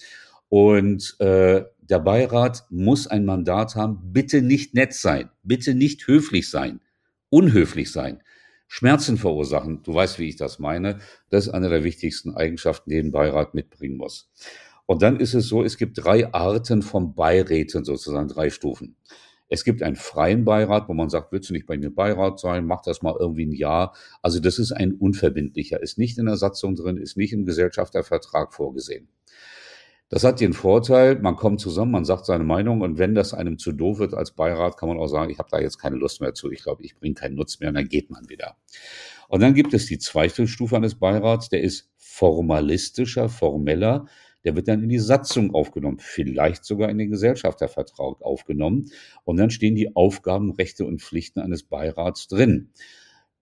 Und 0.48 1.14
äh, 1.20 1.62
der 1.78 1.98
Beirat 1.98 2.64
muss 2.70 3.06
ein 3.06 3.26
Mandat 3.26 3.76
haben, 3.76 4.00
bitte 4.10 4.40
nicht 4.40 4.72
nett 4.72 4.94
sein, 4.94 5.28
bitte 5.42 5.74
nicht 5.74 6.06
höflich 6.06 6.48
sein, 6.48 6.80
unhöflich 7.28 7.92
sein, 7.92 8.22
Schmerzen 8.66 9.18
verursachen. 9.18 9.82
Du 9.82 9.92
weißt, 9.92 10.18
wie 10.18 10.30
ich 10.30 10.36
das 10.36 10.58
meine. 10.58 11.00
Das 11.28 11.48
ist 11.48 11.52
eine 11.52 11.68
der 11.68 11.84
wichtigsten 11.84 12.34
Eigenschaften, 12.34 12.88
die 12.88 12.96
ein 12.96 13.12
Beirat 13.12 13.52
mitbringen 13.52 13.98
muss. 13.98 14.32
Und 14.86 15.02
dann 15.02 15.20
ist 15.20 15.34
es 15.34 15.48
so, 15.48 15.62
es 15.62 15.76
gibt 15.76 16.02
drei 16.02 16.32
Arten 16.32 16.80
von 16.80 17.14
Beiräten, 17.14 17.84
sozusagen 17.84 18.28
drei 18.28 18.48
Stufen. 18.48 18.96
Es 19.54 19.62
gibt 19.62 19.84
einen 19.84 19.94
freien 19.94 20.44
Beirat, 20.44 20.88
wo 20.88 20.94
man 20.94 21.08
sagt, 21.08 21.30
willst 21.30 21.48
du 21.48 21.52
nicht 21.52 21.66
bei 21.66 21.76
dem 21.76 21.94
Beirat 21.94 22.40
sein, 22.40 22.66
mach 22.66 22.82
das 22.82 23.02
mal 23.02 23.14
irgendwie 23.16 23.46
ein 23.46 23.52
Jahr. 23.52 23.94
Also 24.20 24.40
das 24.40 24.58
ist 24.58 24.72
ein 24.72 24.94
unverbindlicher, 24.94 25.80
ist 25.80 25.96
nicht 25.96 26.18
in 26.18 26.26
der 26.26 26.36
Satzung 26.36 26.74
drin, 26.74 26.96
ist 26.96 27.16
nicht 27.16 27.32
im 27.32 27.44
Gesellschaftervertrag 27.44 28.52
vorgesehen. 28.52 29.06
Das 30.08 30.24
hat 30.24 30.40
den 30.40 30.54
Vorteil, 30.54 31.20
man 31.20 31.36
kommt 31.36 31.60
zusammen, 31.60 31.92
man 31.92 32.04
sagt 32.04 32.26
seine 32.26 32.42
Meinung 32.42 32.80
und 32.80 32.98
wenn 32.98 33.14
das 33.14 33.32
einem 33.32 33.56
zu 33.56 33.70
doof 33.70 34.00
wird 34.00 34.14
als 34.14 34.32
Beirat, 34.32 34.76
kann 34.76 34.88
man 34.88 34.98
auch 34.98 35.06
sagen, 35.06 35.30
ich 35.30 35.38
habe 35.38 35.48
da 35.52 35.60
jetzt 35.60 35.78
keine 35.78 35.96
Lust 35.96 36.20
mehr 36.20 36.34
zu, 36.34 36.50
ich 36.50 36.64
glaube, 36.64 36.82
ich 36.82 36.96
bringe 36.96 37.14
keinen 37.14 37.36
Nutzen 37.36 37.58
mehr 37.60 37.68
und 37.68 37.76
dann 37.76 37.88
geht 37.88 38.10
man 38.10 38.28
wieder. 38.28 38.56
Und 39.28 39.40
dann 39.40 39.54
gibt 39.54 39.72
es 39.72 39.86
die 39.86 39.98
zweite 39.98 40.48
Stufe 40.48 40.74
eines 40.74 40.96
Beirats, 40.96 41.48
der 41.48 41.62
ist 41.62 41.92
formalistischer, 41.96 43.28
formeller, 43.28 44.06
der 44.44 44.56
wird 44.56 44.68
dann 44.68 44.82
in 44.82 44.88
die 44.88 44.98
Satzung 44.98 45.54
aufgenommen, 45.54 45.98
vielleicht 46.00 46.64
sogar 46.64 46.90
in 46.90 46.98
den 46.98 47.10
Gesellschaftervertrag 47.10 48.22
aufgenommen. 48.22 48.90
Und 49.24 49.38
dann 49.38 49.50
stehen 49.50 49.74
die 49.74 49.96
Aufgaben, 49.96 50.52
Rechte 50.52 50.84
und 50.84 51.02
Pflichten 51.02 51.40
eines 51.40 51.62
Beirats 51.62 52.28
drin. 52.28 52.70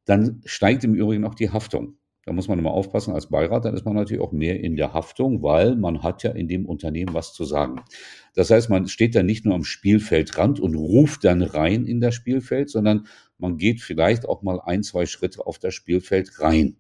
Dann 0.05 0.41
steigt 0.45 0.85
im 0.85 0.95
Übrigen 0.95 1.25
auch 1.25 1.35
die 1.35 1.51
Haftung. 1.51 1.97
Da 2.25 2.33
muss 2.33 2.47
man 2.47 2.59
immer 2.59 2.71
aufpassen 2.71 3.13
als 3.13 3.29
Beirat, 3.29 3.65
dann 3.65 3.75
ist 3.75 3.85
man 3.85 3.97
natürlich 3.97 4.23
auch 4.23 4.31
mehr 4.31 4.61
in 4.61 4.77
der 4.77 4.93
Haftung, 4.93 5.43
weil 5.43 5.75
man 5.75 6.05
hat 6.05 6.23
ja 6.23 6.31
in 6.31 6.47
dem 6.47 6.67
Unternehmen 6.67 7.15
was 7.15 7.33
zu 7.33 7.45
sagen. 7.45 7.81
Das 8.35 8.51
heißt, 8.51 8.71
man 8.71 8.87
steht 8.87 9.17
dann 9.17 9.27
nicht 9.27 9.45
nur 9.45 9.57
am 9.57 9.65
Spielfeldrand 9.65 10.61
und 10.61 10.77
ruft 10.77 11.25
dann 11.25 11.43
rein 11.43 11.85
in 11.85 12.01
das 12.01 12.15
Spielfeld, 12.15 12.71
sondern 12.71 13.09
man 13.39 13.57
geht 13.57 13.81
vielleicht 13.81 14.29
auch 14.29 14.43
mal 14.43 14.61
ein, 14.61 14.85
zwei 14.85 15.05
Schritte 15.05 15.45
auf 15.45 15.59
das 15.59 15.75
Spielfeld 15.75 16.41
rein. 16.41 16.77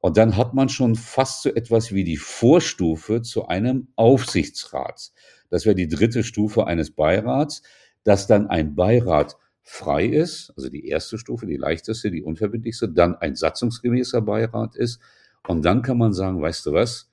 Und 0.00 0.16
dann 0.16 0.36
hat 0.36 0.54
man 0.54 0.68
schon 0.68 0.94
fast 0.94 1.42
so 1.42 1.50
etwas 1.50 1.92
wie 1.92 2.04
die 2.04 2.16
Vorstufe 2.16 3.22
zu 3.22 3.48
einem 3.48 3.88
Aufsichtsrat. 3.96 5.12
Das 5.50 5.66
wäre 5.66 5.74
die 5.74 5.88
dritte 5.88 6.24
Stufe 6.24 6.66
eines 6.66 6.90
Beirats, 6.90 7.62
dass 8.04 8.26
dann 8.26 8.46
ein 8.48 8.74
Beirat 8.74 9.36
frei 9.62 10.06
ist, 10.06 10.52
also 10.56 10.70
die 10.70 10.88
erste 10.88 11.18
Stufe, 11.18 11.46
die 11.46 11.56
leichteste, 11.56 12.10
die 12.10 12.22
unverbindlichste, 12.22 12.88
dann 12.88 13.14
ein 13.16 13.36
satzungsgemäßer 13.36 14.22
Beirat 14.22 14.74
ist. 14.74 15.00
Und 15.46 15.64
dann 15.64 15.82
kann 15.82 15.98
man 15.98 16.12
sagen, 16.12 16.40
weißt 16.40 16.66
du 16.66 16.72
was, 16.72 17.10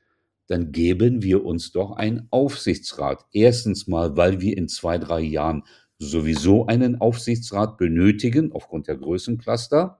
dann 0.48 0.72
geben 0.72 1.22
wir 1.22 1.44
uns 1.44 1.72
doch 1.72 1.92
einen 1.92 2.28
Aufsichtsrat. 2.30 3.26
Erstens 3.34 3.88
mal, 3.88 4.16
weil 4.16 4.40
wir 4.40 4.58
in 4.58 4.70
zwei, 4.70 4.98
drei 4.98 5.20
Jahren 5.20 5.64
sowieso 6.00 6.68
einen 6.68 7.02
Aufsichtsrat 7.02 7.78
benötigen, 7.78 8.54
aufgrund 8.54 8.88
der 8.88 8.98
Größencluster. 8.98 10.00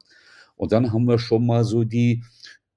Und 0.56 0.72
dann 0.72 0.94
haben 0.94 1.06
wir 1.06 1.20
schon 1.20 1.46
mal 1.46 1.64
so 1.64 1.84
die 1.84 2.24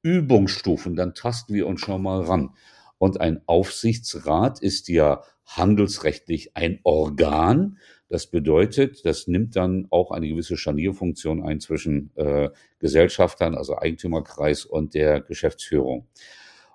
Übungsstufen, 0.03 0.97
dann 0.97 1.15
tasten 1.15 1.55
wir 1.55 1.67
uns 1.67 1.81
schon 1.81 2.03
mal 2.03 2.23
ran. 2.23 2.51
Und 2.99 3.21
ein 3.21 3.41
Aufsichtsrat 3.47 4.61
ist 4.61 4.89
ja 4.89 5.23
handelsrechtlich 5.47 6.57
ein 6.57 6.81
Organ. 6.83 7.79
Das 8.09 8.27
bedeutet, 8.27 9.05
das 9.05 9.27
nimmt 9.27 9.57
dann 9.57 9.87
auch 9.91 10.11
eine 10.11 10.29
gewisse 10.29 10.57
Scharnierfunktion 10.57 11.43
ein 11.43 11.61
zwischen 11.61 12.11
äh, 12.17 12.51
Gesellschaftern, 12.79 13.55
also 13.55 13.79
Eigentümerkreis 13.79 14.65
und 14.65 14.95
der 14.95 15.21
Geschäftsführung. 15.21 16.07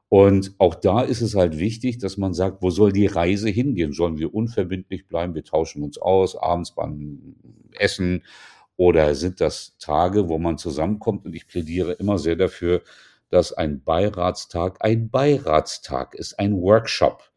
Und 0.07 0.53
auch 0.59 0.75
da 0.75 1.01
ist 1.01 1.21
es 1.21 1.35
halt 1.35 1.57
wichtig, 1.57 1.97
dass 1.97 2.17
man 2.17 2.33
sagt, 2.33 2.61
wo 2.61 2.69
soll 2.69 2.91
die 2.91 3.07
Reise 3.07 3.49
hingehen? 3.49 3.91
Sollen 3.91 4.17
wir 4.17 4.33
unverbindlich 4.33 5.07
bleiben? 5.07 5.35
Wir 5.35 5.43
tauschen 5.43 5.83
uns 5.83 5.97
aus, 5.97 6.35
abends 6.35 6.73
beim 6.73 7.35
Essen 7.73 8.23
oder 8.77 9.15
sind 9.15 9.41
das 9.41 9.77
Tage, 9.77 10.29
wo 10.29 10.37
man 10.37 10.57
zusammenkommt? 10.57 11.25
Und 11.25 11.35
ich 11.35 11.47
plädiere 11.47 11.93
immer 11.93 12.17
sehr 12.17 12.35
dafür, 12.35 12.81
dass 13.29 13.53
ein 13.53 13.83
Beiratstag 13.83 14.77
ein 14.79 15.09
Beiratstag 15.09 16.15
ist, 16.15 16.39
ein 16.39 16.61
Workshop. 16.61 17.31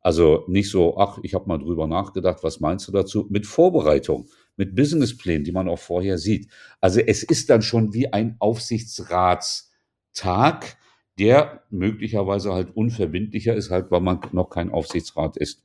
Also 0.00 0.44
nicht 0.48 0.70
so, 0.70 0.96
ach, 0.96 1.18
ich 1.22 1.34
habe 1.34 1.48
mal 1.48 1.58
drüber 1.58 1.86
nachgedacht, 1.86 2.42
was 2.42 2.60
meinst 2.60 2.88
du 2.88 2.92
dazu? 2.92 3.26
Mit 3.28 3.46
Vorbereitung, 3.46 4.28
mit 4.56 4.74
Businessplänen, 4.74 5.44
die 5.44 5.52
man 5.52 5.68
auch 5.68 5.78
vorher 5.78 6.18
sieht. 6.18 6.48
Also 6.80 7.00
es 7.00 7.22
ist 7.22 7.50
dann 7.50 7.62
schon 7.62 7.92
wie 7.92 8.12
ein 8.12 8.36
Aufsichtsratstag, 8.38 10.76
der 11.18 11.64
möglicherweise 11.70 12.52
halt 12.52 12.74
unverbindlicher 12.76 13.54
ist, 13.54 13.70
halt, 13.70 13.90
weil 13.90 14.00
man 14.00 14.20
noch 14.32 14.50
kein 14.50 14.70
Aufsichtsrat 14.70 15.36
ist. 15.36 15.64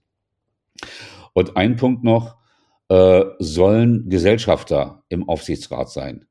Und 1.34 1.56
ein 1.56 1.76
Punkt 1.76 2.04
noch, 2.04 2.38
äh, 2.90 3.24
sollen 3.40 4.10
Gesellschafter 4.10 5.04
im 5.10 5.30
Aufsichtsrat 5.30 5.90
sein. 5.90 6.26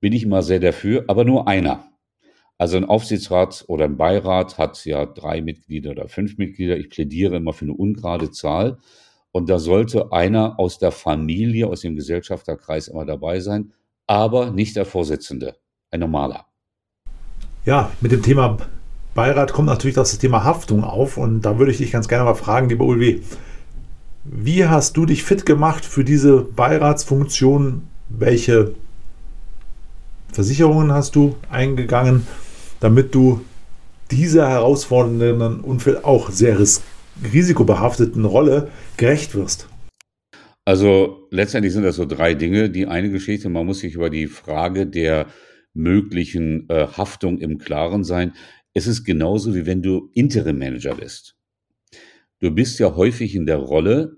Bin 0.00 0.12
ich 0.12 0.24
immer 0.24 0.42
sehr 0.42 0.60
dafür, 0.60 1.04
aber 1.08 1.24
nur 1.24 1.48
einer. 1.48 1.89
Also 2.60 2.76
ein 2.76 2.84
Aufsichtsrat 2.84 3.64
oder 3.68 3.86
ein 3.86 3.96
Beirat 3.96 4.58
hat 4.58 4.84
ja 4.84 5.06
drei 5.06 5.40
Mitglieder 5.40 5.92
oder 5.92 6.08
fünf 6.08 6.36
Mitglieder. 6.36 6.76
Ich 6.76 6.90
plädiere 6.90 7.36
immer 7.36 7.54
für 7.54 7.64
eine 7.64 7.72
ungerade 7.72 8.32
Zahl. 8.32 8.76
Und 9.32 9.48
da 9.48 9.58
sollte 9.58 10.12
einer 10.12 10.60
aus 10.60 10.78
der 10.78 10.92
Familie, 10.92 11.68
aus 11.68 11.80
dem 11.80 11.96
Gesellschafterkreis 11.96 12.88
immer 12.88 13.06
dabei 13.06 13.40
sein, 13.40 13.72
aber 14.06 14.50
nicht 14.50 14.76
der 14.76 14.84
Vorsitzende, 14.84 15.56
ein 15.90 16.00
normaler. 16.00 16.44
Ja, 17.64 17.92
mit 18.02 18.12
dem 18.12 18.20
Thema 18.20 18.58
Beirat 19.14 19.54
kommt 19.54 19.68
natürlich 19.68 19.94
das 19.96 20.18
Thema 20.18 20.44
Haftung 20.44 20.84
auf. 20.84 21.16
Und 21.16 21.40
da 21.40 21.58
würde 21.58 21.72
ich 21.72 21.78
dich 21.78 21.92
ganz 21.92 22.08
gerne 22.08 22.24
mal 22.24 22.34
fragen, 22.34 22.68
lieber 22.68 22.84
Ulvi, 22.84 23.22
Wie 24.24 24.66
hast 24.66 24.98
du 24.98 25.06
dich 25.06 25.22
fit 25.22 25.46
gemacht 25.46 25.86
für 25.86 26.04
diese 26.04 26.42
Beiratsfunktion? 26.42 27.88
Welche 28.10 28.74
Versicherungen 30.30 30.92
hast 30.92 31.16
du 31.16 31.36
eingegangen, 31.48 32.26
damit 32.80 33.14
du 33.14 33.42
dieser 34.10 34.48
herausfordernden 34.48 35.60
und 35.60 36.04
auch 36.04 36.30
sehr 36.30 36.58
risikobehafteten 37.32 38.24
Rolle 38.24 38.68
gerecht 38.96 39.34
wirst? 39.34 39.68
Also 40.64 41.28
letztendlich 41.30 41.72
sind 41.72 41.84
das 41.84 41.96
so 41.96 42.06
drei 42.06 42.34
Dinge. 42.34 42.70
Die 42.70 42.86
eine 42.86 43.10
Geschichte, 43.10 43.48
man 43.48 43.66
muss 43.66 43.80
sich 43.80 43.94
über 43.94 44.10
die 44.10 44.26
Frage 44.26 44.86
der 44.86 45.26
möglichen 45.74 46.68
äh, 46.68 46.86
Haftung 46.86 47.38
im 47.38 47.58
Klaren 47.58 48.04
sein. 48.04 48.32
Es 48.74 48.86
ist 48.86 49.04
genauso 49.04 49.54
wie 49.54 49.66
wenn 49.66 49.82
du 49.82 50.10
Interim 50.14 50.58
Manager 50.58 50.94
bist. 50.94 51.36
Du 52.40 52.50
bist 52.50 52.78
ja 52.78 52.94
häufig 52.96 53.34
in 53.34 53.46
der 53.46 53.56
Rolle, 53.56 54.16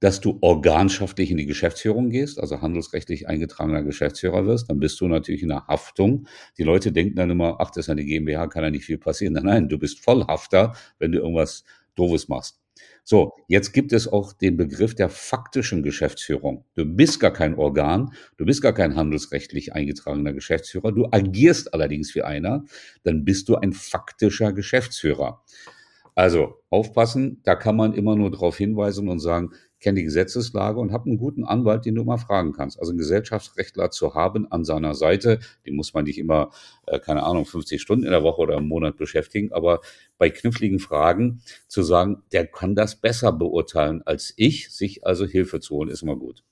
dass 0.00 0.20
du 0.20 0.38
organschaftlich 0.40 1.30
in 1.30 1.36
die 1.36 1.46
Geschäftsführung 1.46 2.10
gehst, 2.10 2.38
also 2.38 2.60
handelsrechtlich 2.60 3.28
eingetragener 3.28 3.82
Geschäftsführer 3.82 4.46
wirst, 4.46 4.68
dann 4.70 4.78
bist 4.78 5.00
du 5.00 5.08
natürlich 5.08 5.42
in 5.42 5.48
der 5.48 5.66
Haftung. 5.66 6.26
Die 6.58 6.62
Leute 6.62 6.92
denken 6.92 7.16
dann 7.16 7.30
immer, 7.30 7.56
ach, 7.60 7.70
das 7.70 7.86
ist 7.86 7.90
eine 7.90 8.04
GmbH, 8.04 8.46
kann 8.48 8.64
ja 8.64 8.70
nicht 8.70 8.84
viel 8.84 8.98
passieren. 8.98 9.32
Nein, 9.34 9.44
nein, 9.44 9.68
du 9.68 9.78
bist 9.78 10.00
Vollhafter, 10.00 10.74
wenn 10.98 11.12
du 11.12 11.18
irgendwas 11.18 11.64
Doofes 11.94 12.28
machst. 12.28 12.60
So, 13.06 13.34
jetzt 13.48 13.72
gibt 13.72 13.92
es 13.92 14.08
auch 14.08 14.32
den 14.32 14.56
Begriff 14.56 14.94
der 14.94 15.10
faktischen 15.10 15.82
Geschäftsführung. 15.82 16.64
Du 16.74 16.86
bist 16.86 17.20
gar 17.20 17.32
kein 17.32 17.54
Organ, 17.54 18.14
du 18.38 18.46
bist 18.46 18.62
gar 18.62 18.72
kein 18.72 18.96
handelsrechtlich 18.96 19.74
eingetragener 19.74 20.32
Geschäftsführer, 20.32 20.90
du 20.90 21.06
agierst 21.10 21.74
allerdings 21.74 22.14
wie 22.14 22.22
einer, 22.22 22.64
dann 23.02 23.24
bist 23.24 23.50
du 23.50 23.56
ein 23.56 23.74
faktischer 23.74 24.54
Geschäftsführer. 24.54 25.42
Also 26.14 26.62
aufpassen, 26.70 27.40
da 27.42 27.56
kann 27.56 27.76
man 27.76 27.92
immer 27.92 28.16
nur 28.16 28.30
darauf 28.30 28.56
hinweisen 28.56 29.08
und 29.08 29.18
sagen, 29.18 29.50
kenne 29.84 30.00
die 30.00 30.04
Gesetzeslage 30.04 30.80
und 30.80 30.92
habe 30.92 31.06
einen 31.06 31.18
guten 31.18 31.44
Anwalt, 31.44 31.84
den 31.84 31.94
du 31.94 32.04
mal 32.04 32.16
fragen 32.16 32.52
kannst. 32.52 32.80
Also 32.80 32.90
einen 32.90 32.98
Gesellschaftsrechtler 32.98 33.90
zu 33.90 34.14
haben 34.14 34.50
an 34.50 34.64
seiner 34.64 34.94
Seite, 34.94 35.40
den 35.66 35.76
muss 35.76 35.92
man 35.92 36.04
nicht 36.04 36.18
immer, 36.18 36.50
äh, 36.86 36.98
keine 36.98 37.22
Ahnung, 37.22 37.44
50 37.44 37.80
Stunden 37.80 38.04
in 38.04 38.10
der 38.10 38.22
Woche 38.22 38.40
oder 38.40 38.56
im 38.56 38.66
Monat 38.66 38.96
beschäftigen, 38.96 39.52
aber 39.52 39.80
bei 40.16 40.30
kniffligen 40.30 40.78
Fragen 40.78 41.42
zu 41.68 41.82
sagen, 41.82 42.22
der 42.32 42.46
kann 42.46 42.74
das 42.74 42.96
besser 42.96 43.30
beurteilen 43.30 44.02
als 44.06 44.32
ich, 44.36 44.70
sich 44.70 45.06
also 45.06 45.26
Hilfe 45.26 45.60
zu 45.60 45.74
holen, 45.74 45.90
ist 45.90 46.02
immer 46.02 46.16
gut. 46.16 46.42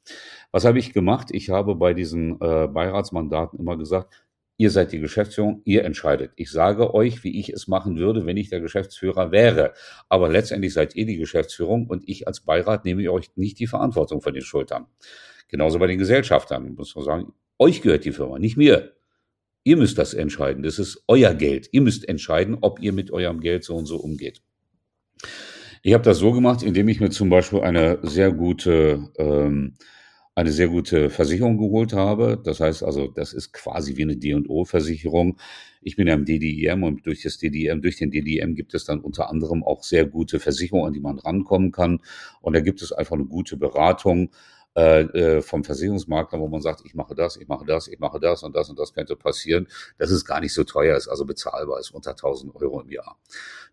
Was 0.50 0.66
habe 0.66 0.78
ich 0.78 0.92
gemacht? 0.92 1.28
Ich 1.30 1.48
habe 1.48 1.74
bei 1.74 1.94
diesen 1.94 2.32
äh, 2.40 2.68
Beiratsmandaten 2.68 3.58
immer 3.58 3.78
gesagt, 3.78 4.12
Ihr 4.58 4.70
seid 4.70 4.92
die 4.92 5.00
Geschäftsführung, 5.00 5.62
ihr 5.64 5.84
entscheidet. 5.84 6.32
Ich 6.36 6.50
sage 6.50 6.94
euch, 6.94 7.24
wie 7.24 7.38
ich 7.38 7.48
es 7.48 7.68
machen 7.68 7.96
würde, 7.96 8.26
wenn 8.26 8.36
ich 8.36 8.50
der 8.50 8.60
Geschäftsführer 8.60 9.32
wäre. 9.32 9.72
Aber 10.08 10.28
letztendlich 10.28 10.72
seid 10.72 10.94
ihr 10.94 11.06
die 11.06 11.16
Geschäftsführung 11.16 11.86
und 11.86 12.08
ich 12.08 12.28
als 12.28 12.40
Beirat 12.40 12.84
nehme 12.84 13.10
euch 13.10 13.30
nicht 13.36 13.58
die 13.58 13.66
Verantwortung 13.66 14.20
von 14.20 14.34
den 14.34 14.42
Schultern. 14.42 14.86
Genauso 15.48 15.78
bei 15.78 15.86
den 15.86 15.98
Gesellschaftern. 15.98 16.74
Muss 16.74 16.94
man 16.94 17.04
sagen, 17.04 17.32
euch 17.58 17.82
gehört 17.82 18.04
die 18.04 18.12
Firma, 18.12 18.38
nicht 18.38 18.56
mir. 18.56 18.92
Ihr 19.64 19.76
müsst 19.76 19.98
das 19.98 20.14
entscheiden. 20.14 20.62
Das 20.62 20.78
ist 20.78 21.02
euer 21.08 21.34
Geld. 21.34 21.68
Ihr 21.72 21.82
müsst 21.82 22.08
entscheiden, 22.08 22.58
ob 22.60 22.80
ihr 22.80 22.92
mit 22.92 23.10
eurem 23.10 23.40
Geld 23.40 23.64
so 23.64 23.76
und 23.76 23.86
so 23.86 23.96
umgeht. 23.96 24.42
Ich 25.82 25.94
habe 25.94 26.04
das 26.04 26.18
so 26.18 26.32
gemacht, 26.32 26.62
indem 26.62 26.88
ich 26.88 27.00
mir 27.00 27.10
zum 27.10 27.28
Beispiel 27.28 27.60
eine 27.60 27.98
sehr 28.02 28.32
gute 28.32 29.10
ähm, 29.18 29.74
eine 30.34 30.50
sehr 30.50 30.68
gute 30.68 31.10
Versicherung 31.10 31.58
geholt 31.58 31.92
habe. 31.92 32.40
Das 32.42 32.60
heißt 32.60 32.82
also, 32.82 33.08
das 33.08 33.32
ist 33.32 33.52
quasi 33.52 33.96
wie 33.96 34.02
eine 34.02 34.16
D&O-Versicherung. 34.16 35.38
Ich 35.82 35.96
bin 35.96 36.06
ja 36.06 36.14
im 36.14 36.24
DDIM 36.24 36.84
und 36.84 37.04
durch 37.06 37.22
das 37.22 37.38
DDIM, 37.38 37.82
durch 37.82 37.96
den 37.96 38.10
DDIM 38.10 38.54
gibt 38.54 38.72
es 38.74 38.84
dann 38.84 39.00
unter 39.00 39.28
anderem 39.28 39.62
auch 39.62 39.82
sehr 39.82 40.06
gute 40.06 40.40
Versicherungen, 40.40 40.86
an 40.86 40.92
die 40.94 41.00
man 41.00 41.18
rankommen 41.18 41.70
kann. 41.70 42.00
Und 42.40 42.54
da 42.54 42.60
gibt 42.60 42.80
es 42.80 42.92
einfach 42.92 43.14
eine 43.14 43.26
gute 43.26 43.56
Beratung 43.58 44.30
äh, 44.74 45.02
äh, 45.02 45.42
vom 45.42 45.64
Versicherungsmakler, 45.64 46.40
wo 46.40 46.48
man 46.48 46.62
sagt, 46.62 46.80
ich 46.86 46.94
mache 46.94 47.14
das, 47.14 47.36
ich 47.36 47.46
mache 47.46 47.66
das, 47.66 47.88
ich 47.88 47.98
mache 47.98 48.18
das 48.18 48.42
und 48.42 48.56
das 48.56 48.70
und 48.70 48.78
das 48.78 48.94
könnte 48.94 49.16
passieren, 49.16 49.68
dass 49.98 50.10
es 50.10 50.24
gar 50.24 50.40
nicht 50.40 50.54
so 50.54 50.64
teuer 50.64 50.96
ist, 50.96 51.08
also 51.08 51.26
bezahlbar 51.26 51.78
ist, 51.78 51.90
unter 51.90 52.12
1000 52.12 52.54
Euro 52.54 52.80
im 52.80 52.88
Jahr. 52.88 53.18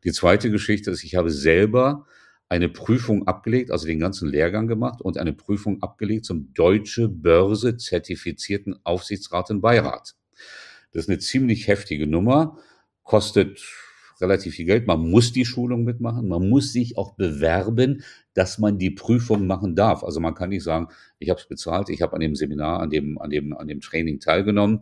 Die 0.04 0.12
zweite 0.12 0.52
Geschichte 0.52 0.92
ist, 0.92 1.06
ich 1.06 1.16
habe 1.16 1.32
selber 1.32 2.06
eine 2.50 2.68
Prüfung 2.68 3.28
abgelegt, 3.28 3.72
also 3.72 3.86
den 3.86 4.00
ganzen 4.00 4.28
Lehrgang 4.28 4.68
gemacht 4.68 5.02
und 5.02 5.18
eine 5.18 5.34
Prüfung 5.34 5.82
abgelegt 5.84 6.26
zum 6.26 6.54
Deutsche 6.54 7.08
Börse 7.08 7.78
zertifizierten 7.78 8.76
Aufsichtsrat 8.84 9.52
und 9.52 9.62
Beirat. 9.62 10.16
Das 10.92 11.04
ist 11.04 11.10
eine 11.10 11.20
ziemlich 11.20 11.68
heftige 11.68 12.08
Nummer, 12.08 12.58
kostet 13.04 13.64
relativ 14.20 14.56
viel 14.56 14.66
Geld. 14.66 14.88
Man 14.88 15.10
muss 15.10 15.32
die 15.32 15.46
Schulung 15.46 15.84
mitmachen, 15.84 16.28
man 16.28 16.50
muss 16.50 16.74
sich 16.74 16.98
auch 16.98 17.14
bewerben, 17.14 18.04
dass 18.34 18.58
man 18.58 18.80
die 18.80 18.92
Prüfung 18.92 19.46
machen 19.46 19.76
darf. 19.76 20.04
Also 20.04 20.20
man 20.20 20.34
kann 20.34 20.50
nicht 20.50 20.64
sagen, 20.64 20.88
ich 21.20 21.30
habe 21.30 21.40
es 21.40 21.48
bezahlt, 21.48 21.90
ich 21.90 22.02
habe 22.02 22.14
an 22.14 22.20
dem 22.20 22.36
Seminar, 22.36 22.80
an 22.82 22.90
dem, 22.90 23.20
an 23.20 23.30
dem, 23.30 23.56
an 23.56 23.68
dem 23.68 23.80
Training 23.80 24.20
teilgenommen 24.20 24.82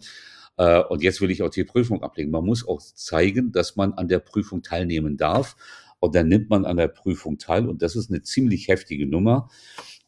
äh, 0.58 0.82
und 0.82 1.04
jetzt 1.04 1.22
will 1.22 1.32
ich 1.32 1.44
auch 1.44 1.50
die 1.50 1.64
Prüfung 1.64 2.04
ablegen. 2.04 2.32
Man 2.32 2.46
muss 2.46 2.68
auch 2.68 2.82
zeigen, 2.82 3.52
dass 3.52 3.76
man 3.76 3.94
an 3.94 4.08
der 4.08 4.20
Prüfung 4.20 4.62
teilnehmen 4.64 5.18
darf. 5.18 5.56
Und 6.00 6.16
dann 6.16 6.28
nimmt 6.28 6.50
man 6.50 6.66
an 6.66 6.78
der 6.78 6.88
Prüfung 6.88 7.38
teil 7.38 7.68
und 7.68 7.82
das 7.82 7.96
ist 7.96 8.10
eine 8.10 8.22
ziemlich 8.22 8.68
heftige 8.68 9.08
Nummer. 9.08 9.50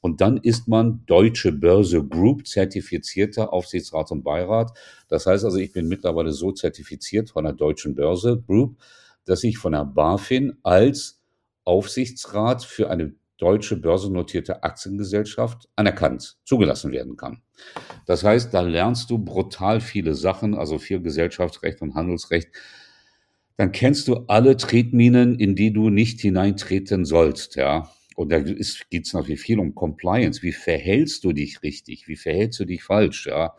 Und 0.02 0.21
dann 0.21 0.38
ist 0.38 0.67
man 0.67 1.04
Deutsche 1.06 1.52
Börse 1.52 2.04
Group 2.04 2.47
zertifizierter 2.47 3.52
Aufsichtsrat 3.52 4.12
und 4.12 4.23
Beirat. 4.23 4.78
Das 5.10 5.25
heißt 5.25 5.43
also, 5.43 5.58
ich 5.58 5.73
bin 5.73 5.88
mittlerweile 5.88 6.32
so 6.32 6.52
zertifiziert 6.52 7.32
von 7.32 7.43
der 7.43 7.54
Deutschen 7.54 7.95
Börse 7.95 8.41
Group, 8.47 8.78
dass 9.25 9.43
ich 9.43 9.58
von 9.58 9.73
der 9.73 9.86
BaFin 9.86 10.58
als 10.63 11.21
Aufsichtsrat 11.65 12.63
für 12.63 12.89
eine 12.89 13.13
deutsche 13.38 13.78
börsennotierte 13.78 14.63
Aktiengesellschaft 14.63 15.69
anerkannt, 15.75 16.38
zugelassen 16.43 16.91
werden 16.91 17.15
kann. 17.15 17.41
Das 18.06 18.23
heißt, 18.23 18.54
da 18.54 18.62
lernst 18.62 19.10
du 19.10 19.17
brutal 19.17 19.82
viele 19.82 20.13
Sachen, 20.13 20.56
also 20.56 20.78
viel 20.78 21.02
Gesellschaftsrecht 21.02 21.82
und 21.82 21.95
Handelsrecht, 21.95 22.49
dann 23.60 23.74
kennst 23.74 24.08
du 24.08 24.24
alle 24.28 24.56
Tretminen, 24.56 25.38
in 25.38 25.54
die 25.54 25.74
du 25.74 25.89
nicht 25.89 26.22
hineintreten 26.22 27.04
sollst, 27.04 27.58
ja. 27.58 27.89
Und 28.15 28.32
da 28.32 28.39
geht 28.39 28.58
es 28.58 29.13
natürlich 29.13 29.41
viel 29.41 29.60
um 29.60 29.76
Compliance. 29.76 30.41
Wie 30.43 30.54
verhältst 30.54 31.26
du 31.26 31.34
dich 31.34 31.62
richtig? 31.62 32.08
Wie 32.08 32.15
verhältst 32.15 32.58
du 32.62 32.63
dich 32.63 32.86
falsch? 32.86 33.28
Ja. 33.28 33.56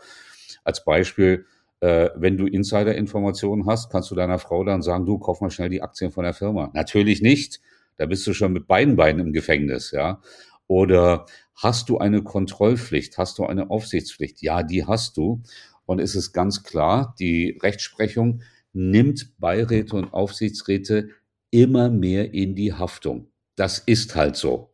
Als 0.64 0.86
Beispiel, 0.86 1.44
äh, 1.80 2.08
wenn 2.16 2.38
du 2.38 2.46
Insider-Informationen 2.46 3.66
hast, 3.66 3.92
kannst 3.92 4.10
du 4.10 4.14
deiner 4.14 4.38
Frau 4.38 4.64
dann 4.64 4.80
sagen, 4.80 5.04
du 5.04 5.18
kauf 5.18 5.42
mal 5.42 5.50
schnell 5.50 5.68
die 5.68 5.82
Aktien 5.82 6.10
von 6.12 6.24
der 6.24 6.32
Firma. 6.32 6.70
Natürlich 6.72 7.20
nicht. 7.20 7.60
Da 7.98 8.06
bist 8.06 8.26
du 8.26 8.32
schon 8.32 8.54
mit 8.54 8.66
beiden 8.66 8.96
Beinen 8.96 9.26
im 9.26 9.32
Gefängnis, 9.34 9.90
ja. 9.90 10.22
Oder 10.66 11.26
hast 11.54 11.90
du 11.90 11.98
eine 11.98 12.22
Kontrollpflicht? 12.22 13.18
Hast 13.18 13.36
du 13.36 13.44
eine 13.44 13.68
Aufsichtspflicht? 13.68 14.40
Ja, 14.40 14.62
die 14.62 14.86
hast 14.86 15.18
du. 15.18 15.42
Und 15.84 15.98
es 16.00 16.14
ist 16.14 16.32
ganz 16.32 16.62
klar, 16.62 17.14
die 17.18 17.58
Rechtsprechung 17.62 18.40
nimmt 18.72 19.38
Beiräte 19.38 19.96
und 19.96 20.12
Aufsichtsräte 20.12 21.10
immer 21.50 21.90
mehr 21.90 22.32
in 22.32 22.54
die 22.54 22.72
Haftung. 22.72 23.28
Das 23.56 23.78
ist 23.78 24.14
halt 24.16 24.36
so. 24.36 24.70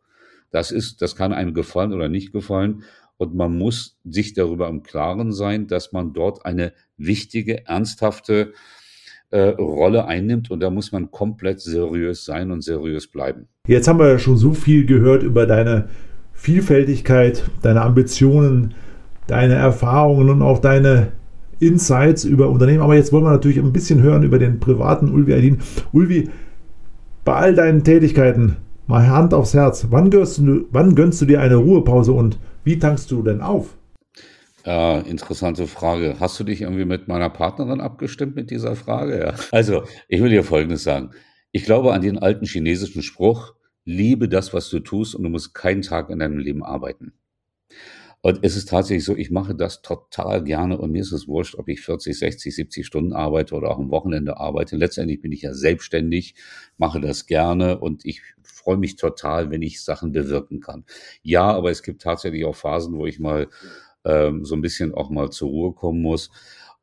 Das 0.51 0.71
ist, 0.71 1.03
das 1.03 1.17
kann 1.17 1.33
einem 1.33 1.55
gefallen 1.55 1.93
oder 1.93 2.09
nicht 2.09 2.33
gefallen. 2.33 2.85
Und 3.17 3.35
man 3.35 3.57
muss 3.57 3.99
sich 4.05 4.35
darüber 4.35 4.69
im 4.69 4.83
Klaren 4.83 5.33
sein, 5.33 5.67
dass 5.67 5.93
man 5.93 6.13
dort 6.13 6.45
eine 6.45 6.73
wichtige, 6.99 7.67
ernsthafte 7.67 8.53
äh, 9.31 9.49
Rolle 9.49 10.07
einnimmt. 10.07 10.51
Und 10.51 10.61
da 10.61 10.71
muss 10.71 10.93
man 10.93 11.11
komplett 11.11 11.61
seriös 11.61 12.25
sein 12.25 12.51
und 12.51 12.63
seriös 12.63 13.07
bleiben. 13.07 13.49
Jetzt 13.67 13.89
haben 13.89 13.99
wir 13.99 14.09
ja 14.09 14.19
schon 14.19 14.37
so 14.37 14.53
viel 14.53 14.85
gehört 14.85 15.23
über 15.23 15.47
deine 15.47 15.89
Vielfältigkeit, 16.33 17.43
deine 17.63 17.81
Ambitionen, 17.81 18.75
deine 19.27 19.55
Erfahrungen 19.55 20.29
und 20.29 20.43
auch 20.43 20.61
deine 20.61 21.13
Insights 21.61 22.25
über 22.25 22.49
Unternehmen. 22.49 22.83
Aber 22.83 22.95
jetzt 22.95 23.13
wollen 23.13 23.25
wir 23.25 23.31
natürlich 23.31 23.59
ein 23.59 23.73
bisschen 23.73 24.03
hören 24.03 24.23
über 24.23 24.39
den 24.39 24.61
privaten 24.61 25.11
Ulvi 25.11 25.35
Aydin. 25.35 25.59
Ulvi, 25.93 26.31
bei 27.25 27.35
all 27.35 27.55
deinen 27.55 27.85
Tätigkeiten, 27.85 28.57
mal 28.87 29.09
Hand 29.09 29.35
aufs 29.35 29.55
Herz, 29.55 29.87
wann 29.91 30.11
gönnst, 30.11 30.39
du, 30.39 30.67
wann 30.71 30.95
gönnst 30.95 31.21
du 31.21 31.27
dir 31.27 31.41
eine 31.41 31.57
Ruhepause 31.57 32.13
und 32.13 32.39
wie 32.65 32.79
tankst 32.79 33.11
du 33.11 33.23
denn 33.23 33.41
auf? 33.41 33.77
Ja, 34.65 34.99
interessante 34.99 35.69
Frage. 35.69 36.17
Hast 36.19 36.39
du 36.41 36.45
dich 36.45 36.63
irgendwie 36.63 36.85
mit 36.85 37.07
meiner 37.07 37.31
Partnerin 37.31 37.81
abgestimmt 37.81 38.35
mit 38.35 38.51
dieser 38.51 38.75
Frage? 38.75 39.19
Ja. 39.19 39.35
Also, 39.53 39.85
ich 40.09 40.21
will 40.21 40.31
dir 40.31 40.43
Folgendes 40.43 40.83
sagen. 40.83 41.11
Ich 41.53 41.65
glaube 41.65 41.93
an 41.93 42.03
den 42.03 42.19
alten 42.19 42.47
chinesischen 42.47 43.03
Spruch, 43.03 43.55
liebe 43.85 44.29
das, 44.29 44.53
was 44.53 44.69
du 44.69 44.81
tust 44.81 45.15
und 45.15 45.23
du 45.23 45.31
musst 45.31 45.55
keinen 45.55 45.83
Tag 45.83 46.11
in 46.11 46.19
deinem 46.19 46.39
Leben 46.39 46.65
arbeiten. 46.65 47.13
Und 48.23 48.41
es 48.43 48.57
ist 48.57 48.69
tatsächlich 48.69 49.05
so, 49.05 49.15
ich 49.15 49.31
mache 49.31 49.55
das 49.55 49.83
total 49.83 50.43
gerne 50.43 50.79
und 50.79 50.91
mir 50.91 51.03
ist 51.03 51.13
es 51.13 51.29
wurscht, 51.29 51.55
ob 51.55 51.69
ich 51.69 51.81
40, 51.81 52.19
60, 52.19 52.57
70 52.57 52.87
Stunden 52.87 53.13
arbeite 53.13 53.55
oder 53.55 53.71
auch 53.71 53.79
am 53.79 53.91
Wochenende 53.91 54.39
arbeite. 54.39 54.77
Letztendlich 54.77 55.21
bin 55.21 55.31
ich 55.31 55.43
ja 55.43 55.55
selbstständig, 55.55 56.35
mache 56.77 57.01
das 57.01 57.27
gerne 57.27 57.79
und 57.79 58.05
ich 58.05 58.23
freue 58.43 58.79
mich 58.79 58.97
total, 58.97 59.51
wenn 59.51 59.63
ich 59.63 59.83
Sachen 59.83 60.13
bewirken 60.13 60.61
kann. 60.61 60.85
Ja, 61.23 61.45
aber 61.53 61.71
es 61.71 61.83
gibt 61.83 62.03
tatsächlich 62.03 62.45
auch 62.45 62.57
Phasen, 62.57 62.97
wo 62.99 63.07
ich 63.07 63.21
mal 63.21 63.49
ähm, 64.05 64.45
so 64.45 64.57
ein 64.57 64.63
bisschen 64.63 64.93
auch 64.95 65.11
mal 65.11 65.31
zur 65.31 65.51
Ruhe 65.51 65.73
kommen 65.73 66.03
muss. 66.03 66.31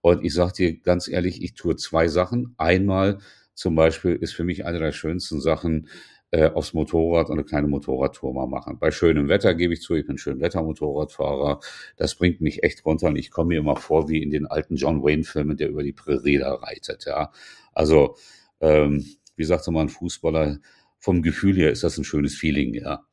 Und 0.01 0.23
ich 0.23 0.33
sage 0.33 0.53
dir 0.53 0.79
ganz 0.79 1.07
ehrlich, 1.07 1.41
ich 1.43 1.55
tue 1.55 1.75
zwei 1.75 2.07
Sachen. 2.07 2.53
Einmal 2.57 3.19
zum 3.53 3.75
Beispiel 3.75 4.15
ist 4.15 4.33
für 4.33 4.43
mich 4.43 4.65
eine 4.65 4.79
der 4.79 4.91
schönsten 4.91 5.39
Sachen, 5.41 5.87
äh, 6.33 6.49
aufs 6.49 6.73
Motorrad 6.73 7.29
und 7.29 7.33
eine 7.33 7.43
kleine 7.43 7.67
Motorradtour 7.67 8.33
mal 8.33 8.47
machen. 8.47 8.79
Bei 8.79 8.89
schönem 8.89 9.29
Wetter 9.29 9.53
gebe 9.53 9.75
ich 9.75 9.81
zu, 9.81 9.93
ich 9.93 10.07
bin 10.07 10.17
schön 10.17 10.39
Wettermotorradfahrer. 10.39 11.59
Das 11.95 12.15
bringt 12.15 12.41
mich 12.41 12.63
echt 12.63 12.83
runter 12.85 13.07
und 13.07 13.17
ich 13.17 13.29
komme 13.29 13.49
mir 13.49 13.59
immer 13.59 13.75
vor 13.75 14.09
wie 14.09 14.23
in 14.23 14.31
den 14.31 14.47
alten 14.47 14.75
John 14.75 15.03
Wayne-Filmen, 15.03 15.57
der 15.57 15.69
über 15.69 15.83
die 15.83 15.93
Prärie 15.93 16.39
da 16.39 16.55
reitet. 16.55 17.05
Ja, 17.05 17.31
also 17.71 18.15
ähm, 18.61 19.05
wie 19.35 19.43
sagte 19.43 19.69
man, 19.69 19.89
Fußballer 19.89 20.57
vom 20.97 21.21
Gefühl 21.21 21.55
her 21.55 21.69
ist 21.69 21.83
das 21.83 21.99
ein 21.99 22.03
schönes 22.03 22.33
Feeling. 22.33 22.73
Ja. 22.73 23.05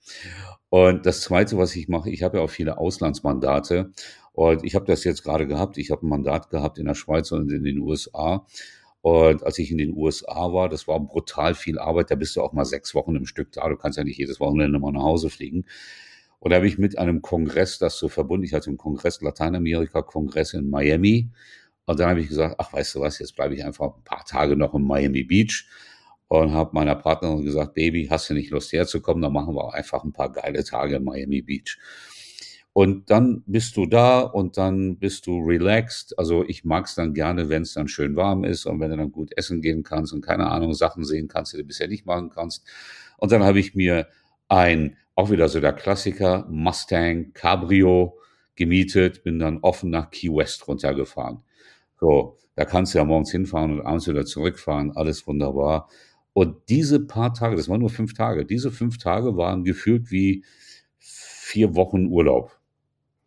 Und 0.71 1.05
das 1.05 1.21
Zweite, 1.21 1.59
was 1.59 1.77
ich 1.77 1.89
mache, 1.89 2.09
ich 2.09 2.23
habe 2.23 2.39
ja 2.39 2.45
auch 2.45 2.51
viele 2.51 2.79
Auslandsmandate 2.79 3.93
und 4.33 4.65
ich 4.65 4.75
habe 4.75 4.87
das 4.87 5.05
jetzt 5.05 5.25
gerade 5.25 5.47
gehabt. 5.47 5.77
Ich 5.77 5.91
habe 5.91 6.07
ein 6.07 6.09
Mandat 6.09 6.49
gehabt 6.49 6.79
in 6.79 6.87
der 6.87 6.95
Schweiz 6.95 7.33
und 7.33 7.53
in 7.53 7.65
den 7.65 7.81
USA. 7.81 8.47
Und 9.03 9.43
als 9.45 9.59
ich 9.59 9.71
in 9.71 9.79
den 9.79 9.97
USA 9.97 10.53
war, 10.53 10.69
das 10.69 10.87
war 10.87 11.01
brutal 11.01 11.55
viel 11.55 11.79
Arbeit. 11.79 12.11
Da 12.11 12.17
bist 12.17 12.37
du 12.37 12.43
auch 12.43 12.53
mal 12.53 12.65
sechs 12.65 12.95
Wochen 12.95 13.17
im 13.17 13.27
Stück 13.27 13.53
da. 13.53 13.69
Du 13.69 13.77
kannst 13.77 13.97
ja 13.97 14.05
nicht 14.05 14.19
jedes 14.19 14.41
Wochenende 14.41 14.79
mal 14.79 14.93
nach 14.93 15.03
Hause 15.03 15.31
fliegen. 15.31 15.65
Und 16.39 16.51
da 16.51 16.57
habe 16.57 16.67
ich 16.67 16.79
mit 16.79 16.99
einem 16.99 17.23
Kongress 17.23 17.79
das 17.79 17.99
so 17.99 18.09
verbunden. 18.09 18.45
Ich 18.45 18.55
hatte 18.55 18.69
einen 18.69 18.79
Kongress, 18.79 19.21
Lateinamerika-Kongress 19.21 20.55
in 20.55 20.69
Miami. 20.69 21.31
Und 21.87 21.99
dann 21.99 22.11
habe 22.11 22.21
ich 22.21 22.29
gesagt, 22.29 22.57
ach, 22.59 22.73
weißt 22.73 22.95
du 22.95 23.01
was, 23.01 23.19
jetzt 23.19 23.37
bleibe 23.37 23.55
ich 23.55 23.65
einfach 23.65 23.97
ein 23.97 24.05
paar 24.05 24.25
Tage 24.25 24.57
noch 24.57 24.75
in 24.75 24.83
Miami 24.83 25.25
Beach 25.25 25.67
und 26.29 26.53
habe 26.53 26.71
meiner 26.75 26.95
Partnerin 26.95 27.45
gesagt, 27.45 27.75
Baby, 27.75 28.07
hast 28.09 28.31
du 28.31 28.35
nicht 28.35 28.51
Lust 28.51 28.73
herzukommen? 28.73 29.21
Dann 29.21 29.33
machen 29.33 29.55
wir 29.57 29.75
einfach 29.75 30.05
ein 30.05 30.13
paar 30.13 30.31
geile 30.31 30.63
Tage 30.63 30.97
in 30.97 31.05
Miami 31.05 31.43
Beach. 31.43 31.79
Und 32.73 33.11
dann 33.11 33.43
bist 33.47 33.77
du 33.77 33.87
da 33.87 34.21
und 34.21 34.57
dann 34.57 34.99
bist 34.99 35.27
du 35.27 35.41
relaxed. 35.41 36.17
Also 36.19 36.45
ich 36.47 36.65
mag 36.65 36.87
es 36.87 36.95
dann 36.95 37.15
gerne, 37.15 37.49
wenn 37.49 37.63
es 37.63 37.75
dann 37.75 37.89
schön 37.89 38.15
warm 38.15 38.45
ist 38.45 38.65
und 38.65 38.79
wenn 38.79 38.91
du 38.91 38.97
dann 38.97 39.11
gut 39.11 39.33
essen 39.37 39.61
gehen 39.61 39.83
kannst 39.83 40.13
und 40.13 40.21
keine 40.21 40.49
Ahnung, 40.51 40.73
Sachen 40.73 41.05
sehen 41.05 41.27
kannst, 41.27 41.53
die 41.53 41.57
du 41.59 41.65
bisher 41.65 41.89
nicht 41.89 42.07
machen 42.07 42.31
kannst. 42.31 42.65
Und 43.19 43.33
dann 43.33 43.43
habe 43.43 43.59
ich 43.59 43.75
mir 43.75 44.07
ein, 44.49 44.97
auch 45.17 45.31
wieder 45.31 45.49
so 45.49 45.61
der 45.61 45.73
Klassiker, 45.73 46.47
Mustang 46.49 47.33
Cabrio 47.33 48.17
gemietet, 48.55 49.25
bin 49.25 49.39
dann 49.39 49.59
offen 49.63 49.91
nach 49.91 50.11
Key 50.11 50.29
West 50.29 50.69
runtergefahren. 50.69 51.41
So, 51.99 52.39
da 52.55 52.65
kannst 52.65 52.95
du 52.95 52.99
ja 52.99 53.05
morgens 53.05 53.33
hinfahren 53.33 53.73
und 53.73 53.87
abends 53.87 54.07
wieder 54.07 54.25
zurückfahren, 54.25 54.93
alles 54.97 55.27
wunderbar. 55.27 55.89
Und 56.33 56.57
diese 56.69 57.01
paar 57.01 57.35
Tage, 57.35 57.57
das 57.57 57.69
waren 57.69 57.81
nur 57.81 57.91
fünf 57.91 58.15
Tage, 58.15 58.47
diese 58.47 58.71
fünf 58.71 58.99
Tage 58.99 59.37
waren 59.37 59.65
gefühlt 59.65 60.11
wie 60.11 60.45
vier 60.99 61.75
Wochen 61.75 62.07
Urlaub. 62.07 62.60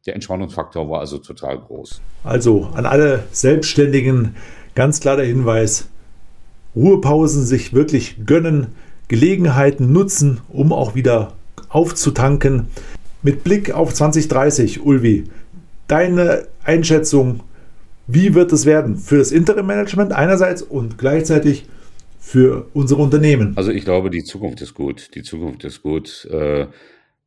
Der 0.06 0.16
Entspannungsfaktor 0.16 0.90
war 0.90 1.00
also 1.00 1.18
total 1.18 1.58
groß. 1.60 2.02
Also 2.26 2.70
an 2.74 2.86
alle 2.86 3.24
Selbstständigen 3.32 4.36
ganz 4.76 5.00
klar 5.00 5.16
der 5.16 5.26
Hinweis, 5.26 5.88
Ruhepausen 6.76 7.46
sich 7.46 7.74
wirklich 7.74 8.26
gönnen, 8.26 8.68
Gelegenheiten 9.08 9.94
nutzen, 9.94 10.42
um 10.50 10.74
auch 10.74 10.96
wieder 10.96 11.34
aufzutanken. 11.70 12.68
Mit 13.22 13.46
Blick 13.46 13.72
auf 13.72 13.94
2030, 13.94 14.86
Ulvi, 14.86 15.26
deine 15.88 16.48
Einschätzung, 16.66 17.42
wie 18.08 18.34
wird 18.34 18.52
es 18.52 18.66
werden 18.66 18.98
für 18.98 19.20
das 19.20 19.32
Interim-Management 19.32 20.12
einerseits 20.12 20.62
und 20.62 20.98
gleichzeitig 20.98 21.66
für 22.20 22.68
unsere 22.74 23.02
Unternehmen? 23.02 23.54
Also 23.56 23.72
ich 23.72 23.86
glaube, 23.86 24.10
die 24.10 24.24
Zukunft 24.26 24.62
ist 24.62 24.74
gut. 24.74 25.16
Die 25.16 25.24
Zukunft 25.24 25.64
ist 25.64 25.82
gut. 25.82 26.28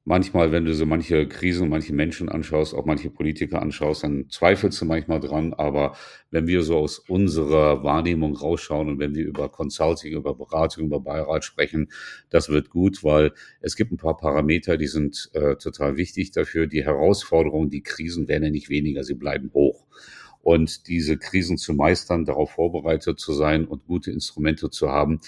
Manchmal, 0.09 0.53
wenn 0.53 0.65
du 0.65 0.73
so 0.73 0.87
manche 0.87 1.27
Krisen, 1.27 1.69
manche 1.69 1.93
Menschen 1.93 2.29
anschaust, 2.29 2.75
auch 2.75 2.85
manche 2.85 3.11
Politiker 3.11 3.61
anschaust, 3.61 4.05
dann 4.05 4.27
zweifelst 4.31 4.81
du 4.81 4.85
manchmal 4.85 5.19
dran. 5.19 5.53
Aber 5.53 5.97
wenn 6.31 6.47
wir 6.47 6.63
so 6.63 6.77
aus 6.77 7.01
unserer 7.01 7.83
Wahrnehmung 7.83 8.37
rausschauen 8.37 8.89
und 8.89 9.01
wenn 9.01 9.17
wir 9.17 9.25
über 9.25 9.49
Consulting, 9.49 10.13
über 10.13 10.33
Beratung, 10.37 10.85
über 10.85 11.01
Beirat 11.01 11.45
sprechen, 11.45 11.89
das 12.31 12.49
wird 12.49 12.71
gut, 12.71 13.03
weil 13.03 13.33
es 13.61 13.75
gibt 13.75 13.91
ein 13.91 13.97
paar 13.97 14.17
Parameter, 14.17 14.77
die 14.77 14.87
sind 14.87 15.29
äh, 15.33 15.57
total 15.57 15.97
wichtig 15.97 16.31
dafür. 16.31 16.69
Die 16.69 16.85
Herausforderungen, 16.85 17.69
die 17.69 17.83
Krisen 17.83 18.29
werden 18.29 18.45
ja 18.45 18.51
nicht 18.51 18.71
weniger, 18.71 19.03
sie 19.03 19.15
bleiben 19.15 19.51
hoch. 19.55 19.87
Und 20.41 20.87
diese 20.87 21.19
Krisen 21.19 21.59
zu 21.59 21.75
meistern, 21.75 22.25
darauf 22.25 22.53
vorbereitet 22.53 23.19
zu 23.19 23.33
sein 23.33 23.65
und 23.65 23.87
gute 23.89 24.13
Instrumente 24.13 24.71
zu 24.71 24.89
haben, 24.89 25.19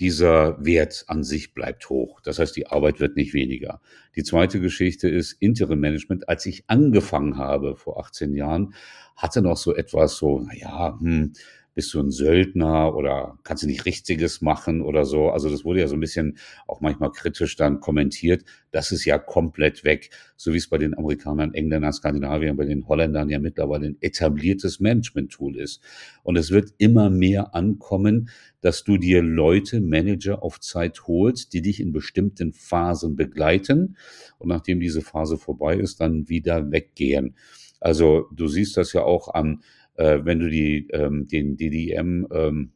dieser 0.00 0.62
Wert 0.64 1.04
an 1.06 1.24
sich 1.24 1.54
bleibt 1.54 1.88
hoch. 1.88 2.20
Das 2.20 2.38
heißt, 2.38 2.54
die 2.56 2.66
Arbeit 2.66 3.00
wird 3.00 3.16
nicht 3.16 3.32
weniger. 3.32 3.80
Die 4.14 4.24
zweite 4.24 4.60
Geschichte 4.60 5.08
ist 5.08 5.32
Interim 5.32 5.80
Management. 5.80 6.28
Als 6.28 6.44
ich 6.46 6.64
angefangen 6.66 7.38
habe 7.38 7.76
vor 7.76 7.98
18 7.98 8.34
Jahren, 8.34 8.74
hatte 9.16 9.40
noch 9.40 9.56
so 9.56 9.74
etwas 9.74 10.16
so, 10.16 10.40
naja, 10.40 10.98
hm, 11.00 11.32
bist 11.76 11.92
du 11.92 12.00
ein 12.00 12.10
Söldner 12.10 12.96
oder 12.96 13.38
kannst 13.44 13.62
du 13.62 13.66
nicht 13.66 13.84
Richtiges 13.84 14.40
machen 14.40 14.80
oder 14.80 15.04
so. 15.04 15.28
Also 15.28 15.50
das 15.50 15.62
wurde 15.62 15.80
ja 15.80 15.88
so 15.88 15.94
ein 15.94 16.00
bisschen 16.00 16.38
auch 16.66 16.80
manchmal 16.80 17.12
kritisch 17.12 17.54
dann 17.54 17.80
kommentiert. 17.80 18.44
Das 18.70 18.92
ist 18.92 19.04
ja 19.04 19.18
komplett 19.18 19.84
weg, 19.84 20.08
so 20.36 20.54
wie 20.54 20.56
es 20.56 20.70
bei 20.70 20.78
den 20.78 20.96
Amerikanern, 20.96 21.52
Engländern, 21.52 21.92
Skandinaviern, 21.92 22.56
bei 22.56 22.64
den 22.64 22.88
Holländern 22.88 23.28
ja 23.28 23.38
mittlerweile 23.38 23.88
ein 23.88 23.98
etabliertes 24.00 24.80
Management-Tool 24.80 25.56
ist. 25.56 25.82
Und 26.22 26.36
es 26.36 26.50
wird 26.50 26.72
immer 26.78 27.10
mehr 27.10 27.54
ankommen, 27.54 28.30
dass 28.62 28.82
du 28.82 28.96
dir 28.96 29.20
Leute, 29.20 29.82
Manager 29.82 30.42
auf 30.42 30.60
Zeit 30.60 31.06
holst, 31.06 31.52
die 31.52 31.60
dich 31.60 31.80
in 31.80 31.92
bestimmten 31.92 32.54
Phasen 32.54 33.16
begleiten 33.16 33.98
und 34.38 34.48
nachdem 34.48 34.80
diese 34.80 35.02
Phase 35.02 35.36
vorbei 35.36 35.76
ist, 35.76 36.00
dann 36.00 36.30
wieder 36.30 36.70
weggehen. 36.72 37.36
Also 37.80 38.28
du 38.32 38.48
siehst 38.48 38.78
das 38.78 38.94
ja 38.94 39.02
auch 39.02 39.34
an 39.34 39.60
äh, 39.96 40.20
wenn 40.24 40.40
du 40.40 40.48
die, 40.48 40.88
ähm, 40.92 41.26
den 41.26 41.56
DDM, 41.56 42.26
ähm, 42.32 42.72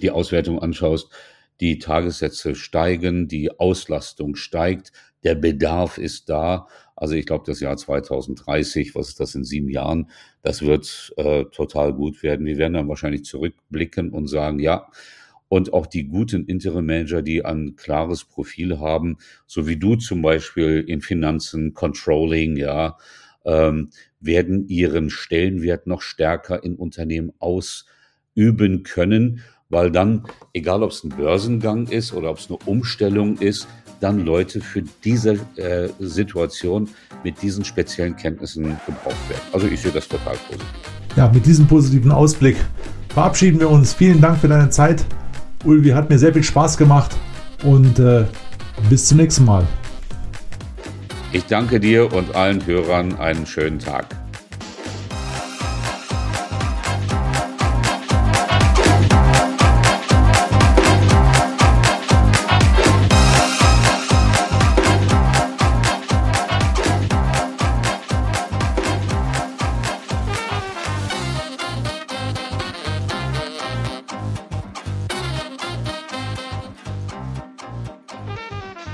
die 0.00 0.10
Auswertung 0.10 0.60
anschaust, 0.60 1.10
die 1.60 1.78
Tagessätze 1.78 2.54
steigen, 2.54 3.28
die 3.28 3.58
Auslastung 3.58 4.36
steigt, 4.36 4.92
der 5.24 5.34
Bedarf 5.34 5.98
ist 5.98 6.28
da. 6.28 6.68
Also 6.94 7.14
ich 7.14 7.26
glaube, 7.26 7.44
das 7.46 7.60
Jahr 7.60 7.76
2030, 7.76 8.94
was 8.94 9.08
ist 9.08 9.20
das 9.20 9.34
in 9.34 9.44
sieben 9.44 9.68
Jahren, 9.68 10.10
das 10.42 10.62
wird 10.62 11.12
äh, 11.16 11.44
total 11.46 11.92
gut 11.92 12.22
werden. 12.22 12.46
Wir 12.46 12.58
werden 12.58 12.74
dann 12.74 12.88
wahrscheinlich 12.88 13.24
zurückblicken 13.24 14.10
und 14.10 14.28
sagen, 14.28 14.58
ja, 14.58 14.88
und 15.48 15.72
auch 15.72 15.86
die 15.86 16.04
guten 16.04 16.44
Interim 16.44 16.86
Manager, 16.86 17.22
die 17.22 17.44
ein 17.44 17.74
klares 17.76 18.24
Profil 18.24 18.78
haben, 18.80 19.16
so 19.46 19.66
wie 19.66 19.78
du 19.78 19.96
zum 19.96 20.22
Beispiel 20.22 20.84
in 20.86 21.00
Finanzen, 21.00 21.72
Controlling, 21.72 22.56
ja, 22.56 22.98
ähm, 23.48 23.90
werden 24.20 24.68
ihren 24.68 25.10
Stellenwert 25.10 25.86
noch 25.86 26.02
stärker 26.02 26.62
in 26.62 26.76
Unternehmen 26.76 27.32
ausüben 27.38 28.82
können, 28.84 29.42
weil 29.70 29.90
dann, 29.90 30.24
egal 30.52 30.82
ob 30.82 30.92
es 30.92 31.02
ein 31.04 31.10
Börsengang 31.10 31.88
ist 31.88 32.12
oder 32.12 32.30
ob 32.30 32.38
es 32.38 32.48
eine 32.48 32.58
Umstellung 32.66 33.38
ist, 33.38 33.66
dann 34.00 34.24
Leute 34.24 34.60
für 34.60 34.82
diese 35.04 35.40
äh, 35.56 35.88
Situation 35.98 36.88
mit 37.24 37.42
diesen 37.42 37.64
speziellen 37.64 38.16
Kenntnissen 38.16 38.76
gebraucht 38.86 39.28
werden. 39.28 39.42
Also 39.52 39.66
ich 39.66 39.80
sehe 39.80 39.90
das 39.90 40.06
total 40.06 40.36
positiv. 40.36 40.66
Ja, 41.16 41.28
mit 41.28 41.44
diesem 41.44 41.66
positiven 41.66 42.12
Ausblick 42.12 42.56
verabschieden 43.08 43.58
wir 43.58 43.70
uns. 43.70 43.94
Vielen 43.94 44.20
Dank 44.20 44.38
für 44.38 44.48
deine 44.48 44.70
Zeit. 44.70 45.04
Ulvi 45.64 45.90
hat 45.90 46.08
mir 46.08 46.18
sehr 46.18 46.32
viel 46.32 46.44
Spaß 46.44 46.76
gemacht 46.76 47.16
und 47.64 47.98
äh, 47.98 48.24
bis 48.88 49.06
zum 49.08 49.18
nächsten 49.18 49.44
Mal. 49.44 49.66
Ich 51.30 51.44
danke 51.44 51.78
dir 51.78 52.10
und 52.12 52.34
allen 52.34 52.64
Hörern 52.64 53.18
einen 53.18 53.44
schönen 53.44 53.78
Tag. 53.78 54.06